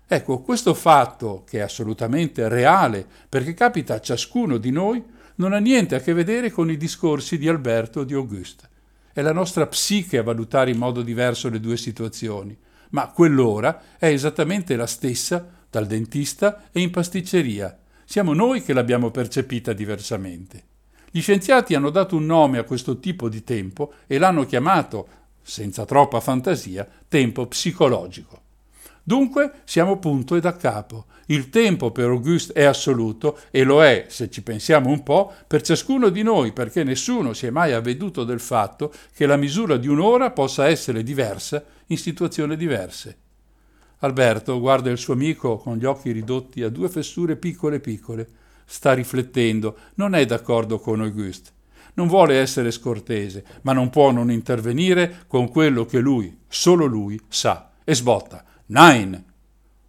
Ecco, 0.07 0.41
questo 0.41 0.75
fatto, 0.75 1.45
che 1.47 1.59
è 1.59 1.63
assolutamente 1.63 2.49
reale, 2.49 3.07
perché 3.29 3.55
capita 3.55 3.95
a 3.95 4.01
ciascuno 4.01 4.59
di 4.59 4.71
noi, 4.71 5.03
non 5.37 5.53
ha 5.53 5.59
niente 5.59 5.95
a 5.95 6.01
che 6.01 6.13
vedere 6.13 6.51
con 6.51 6.71
i 6.71 6.77
discorsi 6.77 7.39
di 7.39 7.49
Alberto 7.49 8.01
o 8.01 8.05
di 8.05 8.15
Auguste. 8.15 8.69
È 9.13 9.23
la 9.23 9.33
nostra 9.33 9.67
psiche 9.67 10.19
a 10.19 10.23
valutare 10.23 10.71
in 10.71 10.79
modo 10.79 11.03
diverso 11.03 11.49
le 11.49 11.61
due 11.61 11.77
situazioni, 11.77 12.57
ma 12.91 13.09
quell'ora 13.09 13.97
è 13.99 14.07
esattamente 14.07 14.77
la 14.77 14.87
stessa 14.87 15.49
dal 15.71 15.87
dentista 15.87 16.65
e 16.71 16.81
in 16.81 16.91
pasticceria, 16.91 17.79
siamo 18.05 18.35
noi 18.35 18.63
che 18.63 18.73
l'abbiamo 18.73 19.11
percepita 19.11 19.73
diversamente. 19.73 20.63
Gli 21.11 21.21
scienziati 21.21 21.75
hanno 21.75 21.91
dato 21.91 22.17
un 22.17 22.27
nome 22.27 22.59
a 22.59 22.65
questo 22.65 22.99
tipo 22.99 23.29
di 23.29 23.43
tempo 23.43 23.95
e 24.07 24.19
l'hanno 24.19 24.45
chiamato, 24.45 25.09
senza 25.45 25.85
troppa 25.85 26.19
fantasia, 26.19 26.89
tempo 27.07 27.47
psicologico. 27.47 28.41
Dunque 29.07 29.61
siamo 29.65 29.99
punto 29.99 30.35
e 30.35 30.41
da 30.41 30.57
capo. 30.57 31.05
Il 31.27 31.51
tempo 31.51 31.91
per 31.91 32.09
Auguste 32.09 32.55
è 32.55 32.65
assoluto 32.65 33.39
e 33.51 33.63
lo 33.63 33.85
è, 33.85 34.07
se 34.09 34.31
ci 34.31 34.43
pensiamo 34.43 34.89
un 34.89 35.03
po', 35.03 35.33
per 35.47 35.61
ciascuno 35.61 36.09
di 36.09 36.23
noi, 36.23 36.53
perché 36.53 36.85
nessuno 36.85 37.35
si 37.35 37.47
è 37.47 37.51
mai 37.51 37.73
avveduto 37.73 38.25
del 38.25 38.41
fatto 38.41 38.93
che 39.13 39.27
la 39.27 39.37
misura 39.37 39.77
di 39.77 39.89
un'ora 39.89 40.31
possa 40.31 40.69
essere 40.69 41.03
diversa 41.03 41.63
in 41.87 41.99
situazioni 41.99 42.57
diverse. 42.57 43.19
Alberto 43.99 44.59
guarda 44.59 44.91
il 44.91 44.99
suo 44.99 45.13
amico 45.13 45.59
con 45.59 45.77
gli 45.77 45.85
occhi 45.85 46.11
ridotti 46.11 46.63
a 46.63 46.71
due 46.71 46.89
fessure 46.89 47.37
piccole 47.37 47.81
piccole. 47.81 48.29
Sta 48.67 48.95
riflettendo, 48.95 49.77
non 49.97 50.15
è 50.15 50.25
d'accordo 50.25 50.79
con 50.79 51.03
Auguste. 51.03 51.54
Non 51.95 52.09
vuole 52.09 52.39
essere 52.39 52.71
scortese, 52.71 53.45
ma 53.63 53.73
non 53.73 53.91
può 53.91 54.11
non 54.11 54.31
intervenire 54.31 55.25
con 55.27 55.49
quello 55.49 55.85
che 55.85 56.01
lui, 56.01 56.37
solo 56.49 56.87
lui, 56.87 57.21
sa. 57.29 57.71
E 57.85 57.95
sbotta. 57.95 58.45
Nine! 58.67 59.25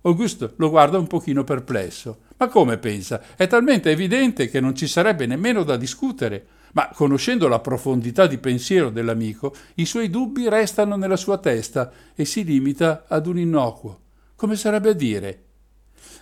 Auguste 0.01 0.53
lo 0.57 0.69
guarda 0.69 0.99
un 0.99 1.07
pochino 1.07 1.43
perplesso. 1.43 2.19
Ma 2.37 2.47
come 2.47 2.77
pensa? 2.77 3.21
È 3.35 3.47
talmente 3.47 3.89
evidente 3.89 4.49
che 4.49 4.59
non 4.59 4.75
ci 4.75 4.87
sarebbe 4.87 5.25
nemmeno 5.25 5.63
da 5.63 5.77
discutere. 5.77 6.45
Ma 6.73 6.89
conoscendo 6.93 7.47
la 7.47 7.59
profondità 7.59 8.27
di 8.27 8.37
pensiero 8.37 8.89
dell'amico, 8.89 9.55
i 9.75 9.85
suoi 9.85 10.09
dubbi 10.09 10.49
restano 10.49 10.97
nella 10.97 11.15
sua 11.15 11.37
testa 11.37 11.91
e 12.13 12.25
si 12.25 12.43
limita 12.43 13.05
ad 13.07 13.25
un 13.27 13.39
innocuo. 13.39 14.01
Come 14.35 14.57
sarebbe 14.57 14.89
a 14.89 14.93
dire? 14.93 15.44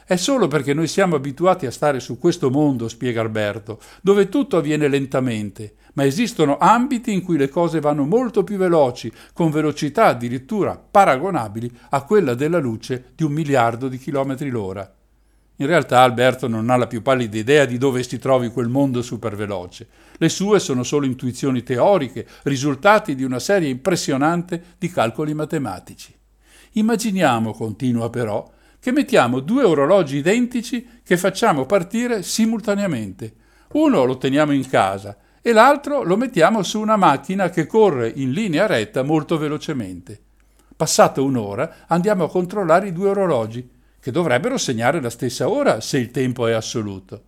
È 0.06 0.16
solo 0.16 0.48
perché 0.48 0.74
noi 0.74 0.88
siamo 0.88 1.16
abituati 1.16 1.66
a 1.66 1.72
stare 1.72 2.00
su 2.00 2.18
questo 2.18 2.50
mondo, 2.50 2.88
spiega 2.90 3.22
Alberto, 3.22 3.80
dove 4.02 4.30
tutto 4.30 4.58
avviene 4.58 4.88
lentamente, 4.88 5.76
ma 5.94 6.06
esistono 6.06 6.58
ambiti 6.58 7.14
in 7.14 7.22
cui 7.22 7.38
le 7.38 7.50
cose 7.50 7.80
vanno 7.80 8.06
molto 8.06 8.44
più 8.44 8.58
veloci, 8.58 9.12
con 9.34 9.52
velocità 9.52 10.08
addirittura 10.08 10.76
paragonabili 10.78 11.72
a 11.92 12.04
quella 12.04 12.34
della 12.34 12.60
luce 12.60 13.12
di 13.16 13.24
un 13.24 13.32
miliardo 13.32 13.88
di 13.88 13.98
chilometri 13.98 14.50
l'ora. 14.50 14.94
In 15.58 15.68
realtà 15.68 16.02
Alberto 16.02 16.48
non 16.48 16.70
ha 16.72 16.76
la 16.76 16.88
più 16.88 17.04
pallida 17.04 17.38
idea 17.38 17.66
di 17.66 17.78
dove 17.78 18.02
si 18.04 18.18
trovi 18.18 18.50
quel 18.50 18.70
mondo 18.70 19.04
superveloce. 19.04 19.88
Le 20.18 20.30
sue 20.30 20.60
sono 20.60 20.82
solo 20.82 21.06
intuizioni 21.06 21.62
teoriche, 21.62 22.28
risultati 22.44 23.14
di 23.14 23.24
una 23.24 23.40
serie 23.40 23.70
impressionante 23.70 24.62
di 24.80 24.90
calcoli 24.90 25.36
matematici. 25.36 26.14
Immaginiamo, 26.72 27.54
continua 27.54 28.10
però, 28.10 28.52
che 28.84 28.92
mettiamo 28.92 29.40
due 29.40 29.64
orologi 29.64 30.18
identici 30.18 31.00
che 31.06 31.16
facciamo 31.16 31.66
partire 31.66 32.22
simultaneamente. 32.22 33.34
Uno 33.76 34.04
lo 34.04 34.18
teniamo 34.18 34.52
in 34.52 34.68
casa 34.68 35.16
e 35.42 35.54
l'altro 35.54 36.04
lo 36.04 36.18
mettiamo 36.18 36.64
su 36.64 36.82
una 36.82 36.98
macchina 36.98 37.50
che 37.50 37.66
corre 37.66 38.12
in 38.14 38.34
linea 38.34 38.66
retta 38.66 39.02
molto 39.02 39.38
velocemente. 39.38 40.20
Passata 40.76 41.22
un'ora 41.22 41.86
andiamo 41.88 42.26
a 42.26 42.30
controllare 42.30 42.90
i 42.90 42.92
due 42.92 43.08
orologi, 43.08 43.70
che 44.02 44.12
dovrebbero 44.12 44.58
segnare 44.58 45.00
la 45.00 45.10
stessa 45.10 45.48
ora 45.48 45.80
se 45.80 45.98
il 45.98 46.12
tempo 46.12 46.46
è 46.48 46.52
assoluto. 46.52 47.24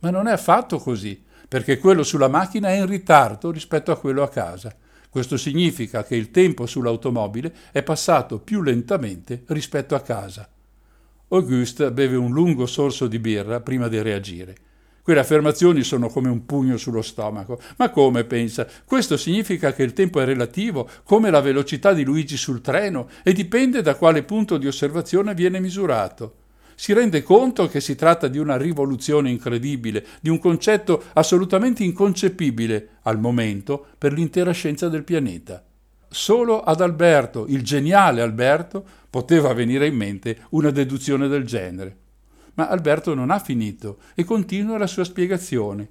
Ma 0.00 0.10
non 0.10 0.26
è 0.26 0.32
affatto 0.32 0.78
così, 0.78 1.22
perché 1.46 1.78
quello 1.78 2.02
sulla 2.02 2.26
macchina 2.26 2.70
è 2.70 2.78
in 2.78 2.86
ritardo 2.86 3.52
rispetto 3.52 3.92
a 3.92 3.96
quello 3.96 4.24
a 4.24 4.28
casa. 4.28 4.74
Questo 5.08 5.36
significa 5.36 6.02
che 6.02 6.16
il 6.16 6.32
tempo 6.32 6.66
sull'automobile 6.66 7.54
è 7.70 7.84
passato 7.84 8.40
più 8.40 8.60
lentamente 8.60 9.44
rispetto 9.46 9.94
a 9.94 10.00
casa. 10.00 10.48
Auguste 11.28 11.90
beve 11.90 12.14
un 12.14 12.30
lungo 12.30 12.66
sorso 12.66 13.08
di 13.08 13.18
birra 13.18 13.60
prima 13.60 13.88
di 13.88 14.00
reagire. 14.00 14.54
Quelle 15.02 15.18
affermazioni 15.18 15.82
sono 15.82 16.08
come 16.08 16.28
un 16.28 16.46
pugno 16.46 16.76
sullo 16.76 17.02
stomaco. 17.02 17.60
Ma 17.78 17.90
come 17.90 18.22
pensa? 18.24 18.66
Questo 18.84 19.16
significa 19.16 19.72
che 19.72 19.82
il 19.82 19.92
tempo 19.92 20.20
è 20.20 20.24
relativo, 20.24 20.88
come 21.02 21.30
la 21.30 21.40
velocità 21.40 21.92
di 21.92 22.04
Luigi 22.04 22.36
sul 22.36 22.60
treno, 22.60 23.08
e 23.24 23.32
dipende 23.32 23.82
da 23.82 23.96
quale 23.96 24.22
punto 24.22 24.56
di 24.56 24.68
osservazione 24.68 25.34
viene 25.34 25.58
misurato 25.58 26.44
si 26.78 26.92
rende 26.92 27.22
conto 27.22 27.68
che 27.68 27.80
si 27.80 27.94
tratta 27.94 28.28
di 28.28 28.36
una 28.36 28.58
rivoluzione 28.58 29.30
incredibile, 29.30 30.04
di 30.20 30.28
un 30.28 30.38
concetto 30.38 31.04
assolutamente 31.14 31.82
inconcepibile 31.82 32.98
al 33.04 33.18
momento 33.18 33.86
per 33.96 34.12
l'intera 34.12 34.52
scienza 34.52 34.90
del 34.90 35.02
pianeta. 35.02 35.64
Solo 36.08 36.62
ad 36.62 36.80
Alberto, 36.80 37.46
il 37.48 37.62
geniale 37.62 38.20
Alberto, 38.20 38.84
poteva 39.10 39.52
venire 39.52 39.86
in 39.86 39.96
mente 39.96 40.44
una 40.50 40.70
deduzione 40.70 41.28
del 41.28 41.44
genere. 41.44 41.96
Ma 42.54 42.68
Alberto 42.68 43.14
non 43.14 43.30
ha 43.30 43.38
finito 43.38 43.98
e 44.14 44.24
continua 44.24 44.78
la 44.78 44.86
sua 44.86 45.04
spiegazione. 45.04 45.88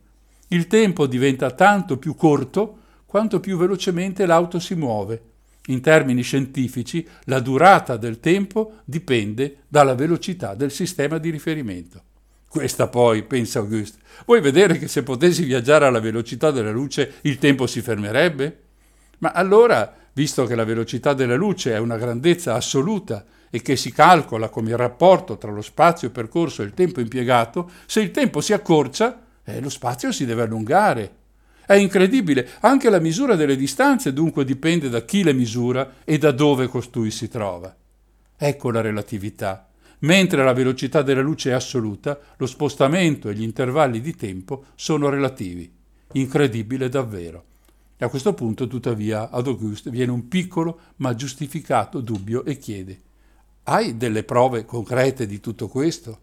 Il 0.49 0.67
tempo 0.67 1.07
diventa 1.07 1.51
tanto 1.51 1.97
più 1.97 2.15
corto 2.15 2.79
quanto 3.05 3.39
più 3.39 3.57
velocemente 3.57 4.25
l'auto 4.25 4.59
si 4.59 4.75
muove 4.75 5.33
in 5.67 5.81
termini 5.81 6.21
scientifici, 6.21 7.07
la 7.25 7.39
durata 7.39 7.97
del 7.97 8.19
tempo 8.19 8.81
dipende 8.85 9.63
dalla 9.67 9.95
velocità 9.95 10.53
del 10.53 10.71
sistema 10.71 11.17
di 11.17 11.29
riferimento. 11.29 12.03
Questa 12.47 12.87
poi, 12.87 13.23
pensa 13.23 13.59
Auguste, 13.59 13.99
vuoi 14.25 14.41
vedere 14.41 14.77
che 14.77 14.87
se 14.87 15.03
potessi 15.03 15.43
viaggiare 15.43 15.85
alla 15.85 15.99
velocità 15.99 16.51
della 16.51 16.71
luce 16.71 17.15
il 17.21 17.37
tempo 17.37 17.67
si 17.67 17.81
fermerebbe? 17.81 18.59
Ma 19.19 19.31
allora, 19.31 19.93
visto 20.15 20.45
che 20.45 20.55
la 20.55 20.63
velocità 20.63 21.13
della 21.13 21.35
luce 21.35 21.73
è 21.73 21.77
una 21.77 21.97
grandezza 21.97 22.55
assoluta 22.55 23.25
e 23.49 23.61
che 23.61 23.75
si 23.75 23.91
calcola 23.91 24.49
come 24.49 24.69
il 24.69 24.77
rapporto 24.77 25.37
tra 25.37 25.51
lo 25.51 25.61
spazio 25.61 26.09
percorso 26.09 26.61
e 26.61 26.65
il 26.65 26.73
tempo 26.73 27.01
impiegato, 27.01 27.69
se 27.85 28.01
il 28.01 28.11
tempo 28.11 28.41
si 28.41 28.53
accorcia, 28.53 29.21
eh, 29.43 29.59
lo 29.59 29.69
spazio 29.69 30.11
si 30.11 30.25
deve 30.25 30.43
allungare. 30.43 31.15
È 31.65 31.73
incredibile, 31.73 32.47
anche 32.61 32.89
la 32.89 32.99
misura 32.99 33.35
delle 33.35 33.57
distanze 33.57 34.13
dunque 34.13 34.45
dipende 34.45 34.87
da 34.87 35.03
chi 35.03 35.21
le 35.23 35.33
misura 35.33 35.95
e 36.05 36.17
da 36.17 36.31
dove 36.31 36.67
costui 36.67 37.11
si 37.11 37.27
trova. 37.27 37.75
Ecco 38.37 38.71
la 38.71 38.81
relatività. 38.81 39.69
Mentre 39.99 40.43
la 40.43 40.53
velocità 40.53 41.01
della 41.01 41.21
luce 41.21 41.49
è 41.49 41.53
assoluta, 41.53 42.17
lo 42.37 42.45
spostamento 42.45 43.29
e 43.29 43.33
gli 43.33 43.43
intervalli 43.43 43.99
di 43.99 44.15
tempo 44.15 44.65
sono 44.75 45.09
relativi. 45.09 45.73
Incredibile 46.13 46.87
davvero. 46.87 47.54
A 47.99 48.09
questo 48.09 48.33
punto, 48.33 48.67
tuttavia, 48.67 49.29
ad 49.29 49.47
Auguste 49.47 49.89
viene 49.89 50.11
un 50.11 50.27
piccolo 50.27 50.79
ma 50.97 51.15
giustificato 51.15 52.01
dubbio 52.01 52.43
e 52.43 52.57
chiede: 52.57 53.01
Hai 53.63 53.95
delle 53.95 54.23
prove 54.23 54.65
concrete 54.65 55.25
di 55.25 55.39
tutto 55.39 55.69
questo? 55.69 56.19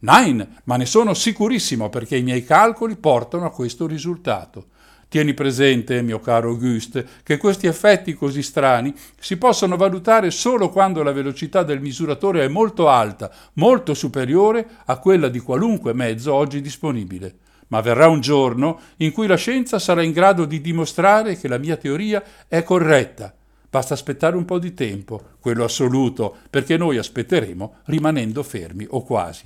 Nein, 0.00 0.62
ma 0.64 0.76
ne 0.76 0.84
sono 0.84 1.14
sicurissimo 1.14 1.88
perché 1.90 2.16
i 2.16 2.24
miei 2.24 2.44
calcoli 2.44 2.96
portano 2.96 3.44
a 3.44 3.52
questo 3.52 3.86
risultato. 3.86 4.70
Tieni 5.06 5.32
presente, 5.32 6.02
mio 6.02 6.18
caro 6.18 6.48
Auguste, 6.48 7.06
che 7.22 7.36
questi 7.36 7.68
effetti 7.68 8.14
così 8.14 8.42
strani 8.42 8.92
si 9.20 9.36
possono 9.36 9.76
valutare 9.76 10.32
solo 10.32 10.70
quando 10.70 11.04
la 11.04 11.12
velocità 11.12 11.62
del 11.62 11.80
misuratore 11.80 12.44
è 12.44 12.48
molto 12.48 12.88
alta, 12.88 13.30
molto 13.54 13.94
superiore 13.94 14.66
a 14.86 14.98
quella 14.98 15.28
di 15.28 15.38
qualunque 15.38 15.92
mezzo 15.92 16.34
oggi 16.34 16.60
disponibile. 16.60 17.36
Ma 17.72 17.80
verrà 17.80 18.06
un 18.06 18.20
giorno 18.20 18.78
in 18.98 19.12
cui 19.12 19.26
la 19.26 19.36
scienza 19.36 19.78
sarà 19.78 20.02
in 20.02 20.12
grado 20.12 20.44
di 20.44 20.60
dimostrare 20.60 21.38
che 21.38 21.48
la 21.48 21.56
mia 21.56 21.78
teoria 21.78 22.22
è 22.46 22.62
corretta. 22.62 23.34
Basta 23.70 23.94
aspettare 23.94 24.36
un 24.36 24.44
po' 24.44 24.58
di 24.58 24.74
tempo, 24.74 25.22
quello 25.40 25.64
assoluto, 25.64 26.36
perché 26.50 26.76
noi 26.76 26.98
aspetteremo 26.98 27.76
rimanendo 27.86 28.42
fermi 28.42 28.86
o 28.90 29.02
quasi. 29.02 29.44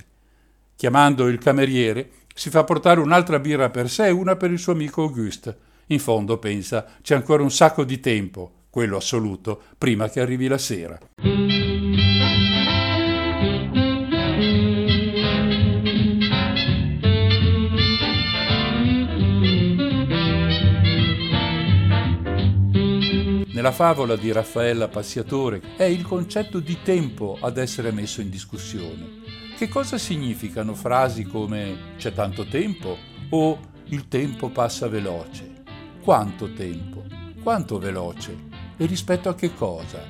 Chiamando 0.75 1.27
il 1.27 1.37
cameriere, 1.37 2.09
si 2.35 2.49
fa 2.49 2.65
portare 2.65 2.99
un'altra 2.99 3.39
birra 3.39 3.69
per 3.69 3.89
sé 3.89 4.07
e 4.07 4.11
una 4.11 4.35
per 4.35 4.51
il 4.51 4.59
suo 4.59 4.73
amico 4.73 5.03
Auguste. 5.03 5.57
In 5.87 5.99
fondo, 5.99 6.37
pensa, 6.37 6.85
c'è 7.01 7.15
ancora 7.15 7.43
un 7.43 7.51
sacco 7.51 7.85
di 7.85 8.01
tempo, 8.01 8.65
quello 8.69 8.97
assoluto, 8.97 9.61
prima 9.77 10.09
che 10.09 10.19
arrivi 10.19 10.47
la 10.47 10.57
sera. 10.57 10.99
Nella 23.67 23.79
favola 23.79 24.15
di 24.15 24.31
Raffaella 24.31 24.87
Passiatore 24.87 25.61
è 25.75 25.83
il 25.83 26.03
concetto 26.03 26.61
di 26.61 26.77
tempo 26.83 27.37
ad 27.41 27.57
essere 27.57 27.91
messo 27.91 28.21
in 28.21 28.29
discussione. 28.29 29.19
Che 29.57 29.67
cosa 29.67 29.97
significano 29.97 30.73
frasi 30.73 31.25
come 31.25 31.95
c'è 31.97 32.13
tanto 32.13 32.47
tempo 32.47 32.97
o 33.29 33.59
il 33.87 34.07
tempo 34.07 34.47
passa 34.51 34.87
veloce? 34.87 35.63
Quanto 36.01 36.53
tempo? 36.53 37.03
Quanto 37.43 37.77
veloce? 37.77 38.37
E 38.77 38.85
rispetto 38.85 39.27
a 39.27 39.35
che 39.35 39.53
cosa? 39.53 40.01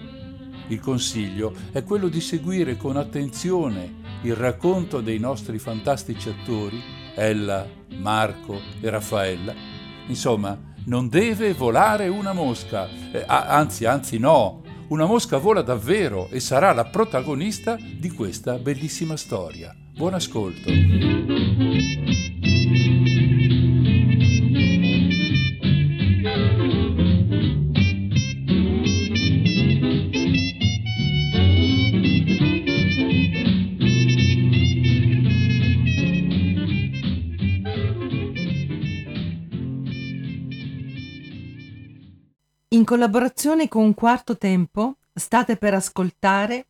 Il 0.67 0.79
consiglio 0.79 1.51
è 1.71 1.81
quello 1.81 2.09
di 2.09 2.21
seguire 2.21 2.77
con 2.77 2.95
attenzione 2.95 4.19
il 4.21 4.35
racconto 4.35 5.01
dei 5.01 5.17
nostri 5.17 5.57
fantastici 5.57 6.29
attori, 6.29 6.79
Ella, 7.15 7.67
Marco 7.95 8.61
e 8.79 8.87
Raffaella. 8.87 9.55
Insomma, 10.05 10.66
non 10.87 11.09
deve 11.09 11.53
volare 11.53 12.07
una 12.07 12.33
mosca, 12.33 12.87
eh, 13.11 13.23
anzi, 13.27 13.85
anzi 13.85 14.17
no, 14.17 14.63
una 14.89 15.05
mosca 15.05 15.37
vola 15.37 15.61
davvero 15.61 16.29
e 16.29 16.39
sarà 16.39 16.73
la 16.73 16.85
protagonista 16.85 17.75
di 17.77 18.09
questa 18.09 18.57
bellissima 18.57 19.17
storia. 19.17 19.75
Buon 19.93 20.13
ascolto. 20.13 20.69
Collaborazione 42.87 43.67
con 43.67 43.93
Quarto 43.93 44.37
Tempo 44.37 44.95
state 45.13 45.57
per 45.57 45.73
ascoltare 45.73 46.67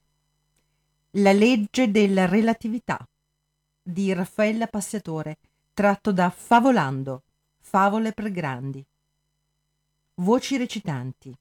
La 1.11 1.31
legge 1.31 1.91
della 1.91 2.25
relatività 2.25 3.07
di 3.83 4.11
Raffaella 4.13 4.65
Passiatore, 4.65 5.37
tratto 5.75 6.11
da 6.11 6.31
Favolando, 6.31 7.21
Favole 7.59 8.13
per 8.13 8.31
grandi. 8.31 8.83
Voci 10.15 10.57
recitanti 10.57 11.37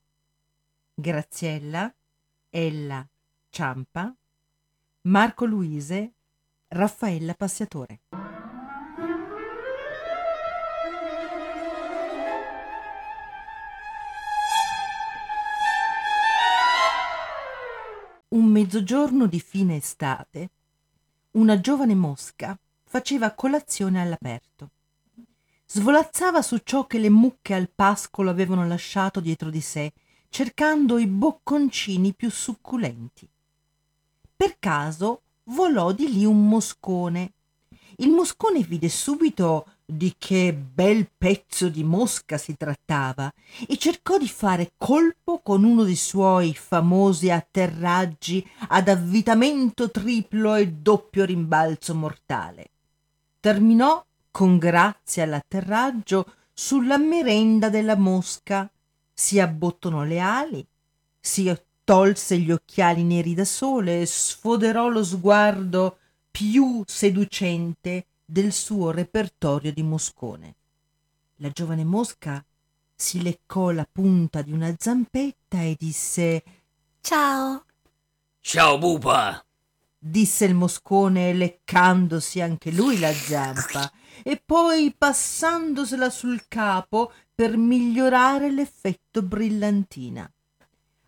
Graziella, 0.93 1.91
Ella 2.51 3.07
Ciampa, 3.49 4.15
Marco 5.05 5.47
Luise, 5.47 6.13
Raffaella 6.69 7.33
Passiatore. 7.33 8.01
Un 18.29 18.45
mezzogiorno 18.47 19.27
di 19.27 19.41
fine 19.41 19.77
estate, 19.77 20.51
una 21.33 21.61
giovane 21.61 21.95
mosca 21.95 22.59
faceva 22.85 23.33
colazione 23.33 24.01
all'aperto. 24.01 24.71
Svolazzava 25.67 26.43
su 26.43 26.59
ciò 26.65 26.87
che 26.87 26.99
le 26.99 27.11
mucche 27.11 27.55
al 27.55 27.69
pascolo 27.73 28.31
avevano 28.31 28.67
lasciato 28.67 29.21
dietro 29.21 29.51
di 29.51 29.61
sé, 29.61 29.93
cercando 30.29 30.99
i 30.99 31.07
bocconcini 31.07 32.15
più 32.15 32.31
succulenti. 32.31 33.29
Per 34.37 34.59
caso 34.59 35.23
volò 35.45 35.93
di 35.93 36.13
lì 36.13 36.25
un 36.25 36.49
moscone. 36.49 37.33
Il 37.97 38.11
moscone 38.11 38.63
vide 38.63 38.89
subito 38.89 39.76
di 39.89 40.17
che 40.19 40.53
bel 40.53 41.09
pezzo 41.17 41.69
di 41.69 41.85
mosca 41.85 42.39
si 42.39 42.57
trattava 42.57 43.33
e 43.69 43.79
cercò 43.79 44.19
di 44.19 44.29
fare 44.29 44.73
colpo 44.77 45.39
con 45.39 45.63
uno 45.63 45.85
dei 45.85 45.95
suoi 45.95 46.55
famosi 46.55 47.31
atterraggi 47.31 48.45
ad 48.69 48.89
avvitamento 48.89 49.89
triplo 49.91 50.57
e 50.57 50.69
doppio 50.69 51.25
rimbalzo 51.25 51.95
mortale. 51.95 52.71
Terminò 53.39 54.05
con 54.33 54.59
grazia 54.59 55.23
all'atterraggio 55.23 56.33
sulla 56.53 56.99
merenda 56.99 57.69
della 57.69 57.97
mosca, 57.97 58.69
si 59.15 59.39
abbottonò 59.39 60.03
le 60.03 60.19
ali, 60.19 60.67
si 61.21 61.49
tolse 61.85 62.39
gli 62.39 62.51
occhiali 62.51 63.05
neri 63.05 63.35
da 63.35 63.45
sole 63.45 64.05
sfoderò 64.07 64.89
lo 64.89 65.05
sguardo 65.05 65.99
più 66.33 66.83
seducente 66.85 68.07
del 68.29 68.53
suo 68.53 68.91
repertorio 68.91 69.73
di 69.73 69.85
moscone. 69.85 70.57
La 71.37 71.51
giovane 71.51 71.85
mosca 71.85 72.45
si 72.93 73.23
leccò 73.23 73.71
la 73.71 73.87
punta 73.91 74.43
di 74.43 74.53
una 74.53 74.75
zampetta 74.77 75.61
e 75.61 75.77
disse 75.79 76.43
Ciao. 77.01 77.65
Ciao 78.41 78.79
pupa, 78.79 79.45
disse 79.97 80.45
il 80.45 80.55
moscone 80.55 81.33
leccandosi 81.35 82.41
anche 82.41 82.73
lui 82.73 82.99
la 82.99 83.13
zampa 83.13 83.91
e 84.25 84.43
poi 84.45 84.93
passandosela 84.97 86.11
sul 86.11 86.49
capo 86.49 87.13
per 87.33 87.57
migliorare 87.57 88.51
l'effetto 88.51 89.23
brillantina. 89.23 90.29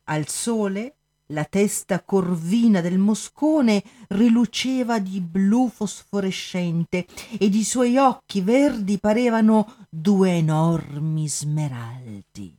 Al 0.04 0.28
sole 0.28 0.97
la 1.28 1.44
testa 1.44 2.02
corvina 2.02 2.80
del 2.80 2.98
moscone 2.98 3.82
riluceva 4.08 4.98
di 4.98 5.20
blu 5.20 5.70
fosforescente 5.74 7.06
ed 7.38 7.54
i 7.54 7.64
suoi 7.64 7.96
occhi 7.96 8.40
verdi 8.40 8.98
parevano 8.98 9.86
due 9.88 10.30
enormi 10.32 11.28
smeraldi. 11.28 12.56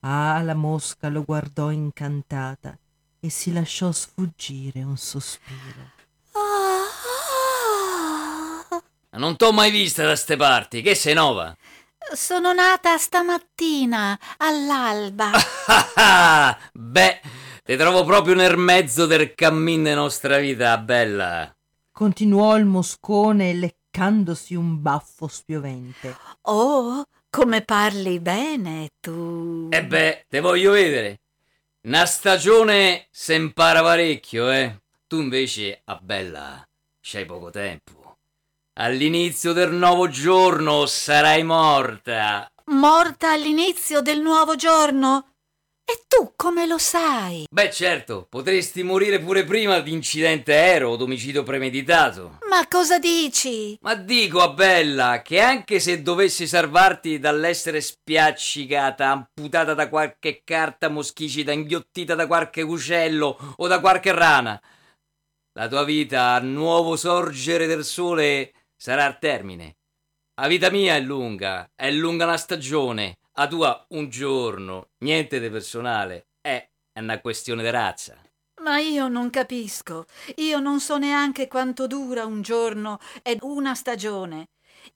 Ah, 0.00 0.40
la 0.42 0.54
mosca 0.54 1.08
lo 1.08 1.24
guardò 1.24 1.70
incantata 1.70 2.78
e 3.20 3.30
si 3.30 3.52
lasciò 3.52 3.90
sfuggire 3.90 4.82
un 4.82 4.96
sospiro. 4.96 5.92
Non 9.16 9.36
t'ho 9.36 9.52
mai 9.52 9.70
vista 9.70 10.04
da 10.04 10.16
ste 10.16 10.36
parti, 10.36 10.82
che 10.82 10.94
sei 10.94 11.14
nuova? 11.14 11.56
Sono 12.12 12.52
nata 12.52 12.98
stamattina, 12.98 14.18
all'alba. 14.38 15.30
Beh, 16.72 17.20
ti 17.66 17.76
trovo 17.78 18.04
proprio 18.04 18.34
nel 18.34 18.58
mezzo 18.58 19.06
del 19.06 19.34
cammin 19.34 19.84
de 19.84 19.94
nostra 19.94 20.36
vita, 20.36 20.76
bella. 20.76 21.50
Continuò 21.90 22.58
il 22.58 22.66
moscone 22.66 23.54
leccandosi 23.54 24.54
un 24.54 24.82
baffo 24.82 25.28
spiovente. 25.28 26.14
Oh, 26.42 27.04
come 27.30 27.62
parli 27.62 28.20
bene 28.20 28.90
tu. 29.00 29.68
E 29.70 29.82
beh, 29.82 30.26
te 30.28 30.40
voglio 30.40 30.72
vedere. 30.72 31.20
Una 31.84 32.04
stagione 32.04 33.06
se 33.10 33.32
impara 33.34 33.80
parecchio, 33.80 34.50
eh. 34.50 34.82
Tu 35.06 35.20
invece, 35.20 35.80
a 35.84 35.98
bella, 36.02 36.62
c'hai 37.00 37.24
poco 37.24 37.48
tempo. 37.48 38.18
All'inizio 38.74 39.54
del 39.54 39.72
nuovo 39.72 40.08
giorno 40.08 40.84
sarai 40.84 41.42
morta. 41.44 42.46
morta 42.66 43.32
all'inizio 43.32 44.02
del 44.02 44.20
nuovo 44.20 44.54
giorno. 44.54 45.33
E 45.86 46.04
tu 46.08 46.32
come 46.34 46.66
lo 46.66 46.78
sai? 46.78 47.46
Beh, 47.50 47.70
certo, 47.70 48.26
potresti 48.28 48.82
morire 48.82 49.18
pure 49.20 49.44
prima 49.44 49.80
di 49.80 49.92
incidente 49.92 50.54
aereo 50.54 50.90
o 50.90 50.96
d'omicidio 50.96 51.42
premeditato. 51.42 52.38
Ma 52.48 52.66
cosa 52.68 52.98
dici? 52.98 53.76
Ma 53.82 53.94
dico 53.94 54.40
a 54.40 54.48
Bella 54.50 55.20
che 55.22 55.40
anche 55.40 55.80
se 55.80 56.00
dovessi 56.00 56.46
salvarti 56.46 57.18
dall'essere 57.18 57.82
spiaccicata, 57.82 59.08
amputata 59.08 59.74
da 59.74 59.90
qualche 59.90 60.40
carta 60.42 60.88
moschicida, 60.88 61.52
inghiottita 61.52 62.14
da 62.14 62.26
qualche 62.26 62.62
uccello 62.62 63.54
o 63.56 63.66
da 63.66 63.80
qualche 63.80 64.12
rana, 64.12 64.58
la 65.52 65.68
tua 65.68 65.84
vita 65.84 66.32
al 66.32 66.46
nuovo 66.46 66.96
sorgere 66.96 67.66
del 67.66 67.84
sole 67.84 68.52
sarà 68.74 69.04
al 69.04 69.18
termine. 69.18 69.76
La 70.40 70.48
vita 70.48 70.70
mia 70.70 70.96
è 70.96 71.00
lunga, 71.00 71.70
è 71.76 71.90
lunga 71.90 72.24
una 72.24 72.36
stagione, 72.36 73.18
a 73.36 73.48
tua 73.48 73.84
un 73.90 74.08
giorno, 74.08 74.90
niente 74.98 75.40
di 75.40 75.50
personale, 75.50 76.28
è 76.40 76.68
una 77.00 77.20
questione 77.20 77.62
di 77.62 77.70
razza. 77.70 78.16
Ma 78.62 78.78
io 78.78 79.08
non 79.08 79.30
capisco. 79.30 80.06
Io 80.36 80.60
non 80.60 80.80
so 80.80 80.96
neanche 80.96 81.48
quanto 81.48 81.86
dura 81.86 82.24
un 82.24 82.42
giorno 82.42 82.98
e 83.22 83.36
una 83.42 83.74
stagione. 83.74 84.48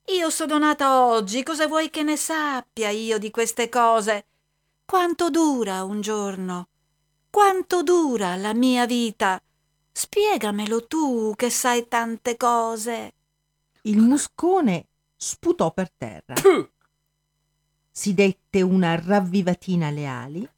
Io 0.06 0.30
sono 0.30 0.58
nata 0.58 1.04
oggi, 1.04 1.42
cosa 1.42 1.66
vuoi 1.66 1.90
che 1.90 2.02
ne 2.02 2.16
sappia 2.16 2.90
io 2.90 3.18
di 3.18 3.30
queste 3.30 3.68
cose? 3.68 4.26
Quanto 4.84 5.28
dura 5.30 5.82
un 5.82 6.00
giorno? 6.00 6.68
Quanto 7.28 7.82
dura 7.82 8.36
la 8.36 8.54
mia 8.54 8.86
vita? 8.86 9.42
Spiegamelo 9.90 10.86
tu 10.86 11.34
che 11.36 11.50
sai 11.50 11.88
tante 11.88 12.36
cose. 12.36 13.12
Il 13.82 13.98
muscone 13.98 14.86
sputò 15.16 15.72
per 15.72 15.90
terra. 15.90 16.34
Puh! 16.34 16.70
Si 17.98 18.14
dette 18.14 18.62
una 18.62 18.94
ravvivatina 18.94 19.88
alle 19.88 20.06
ali, 20.06 20.48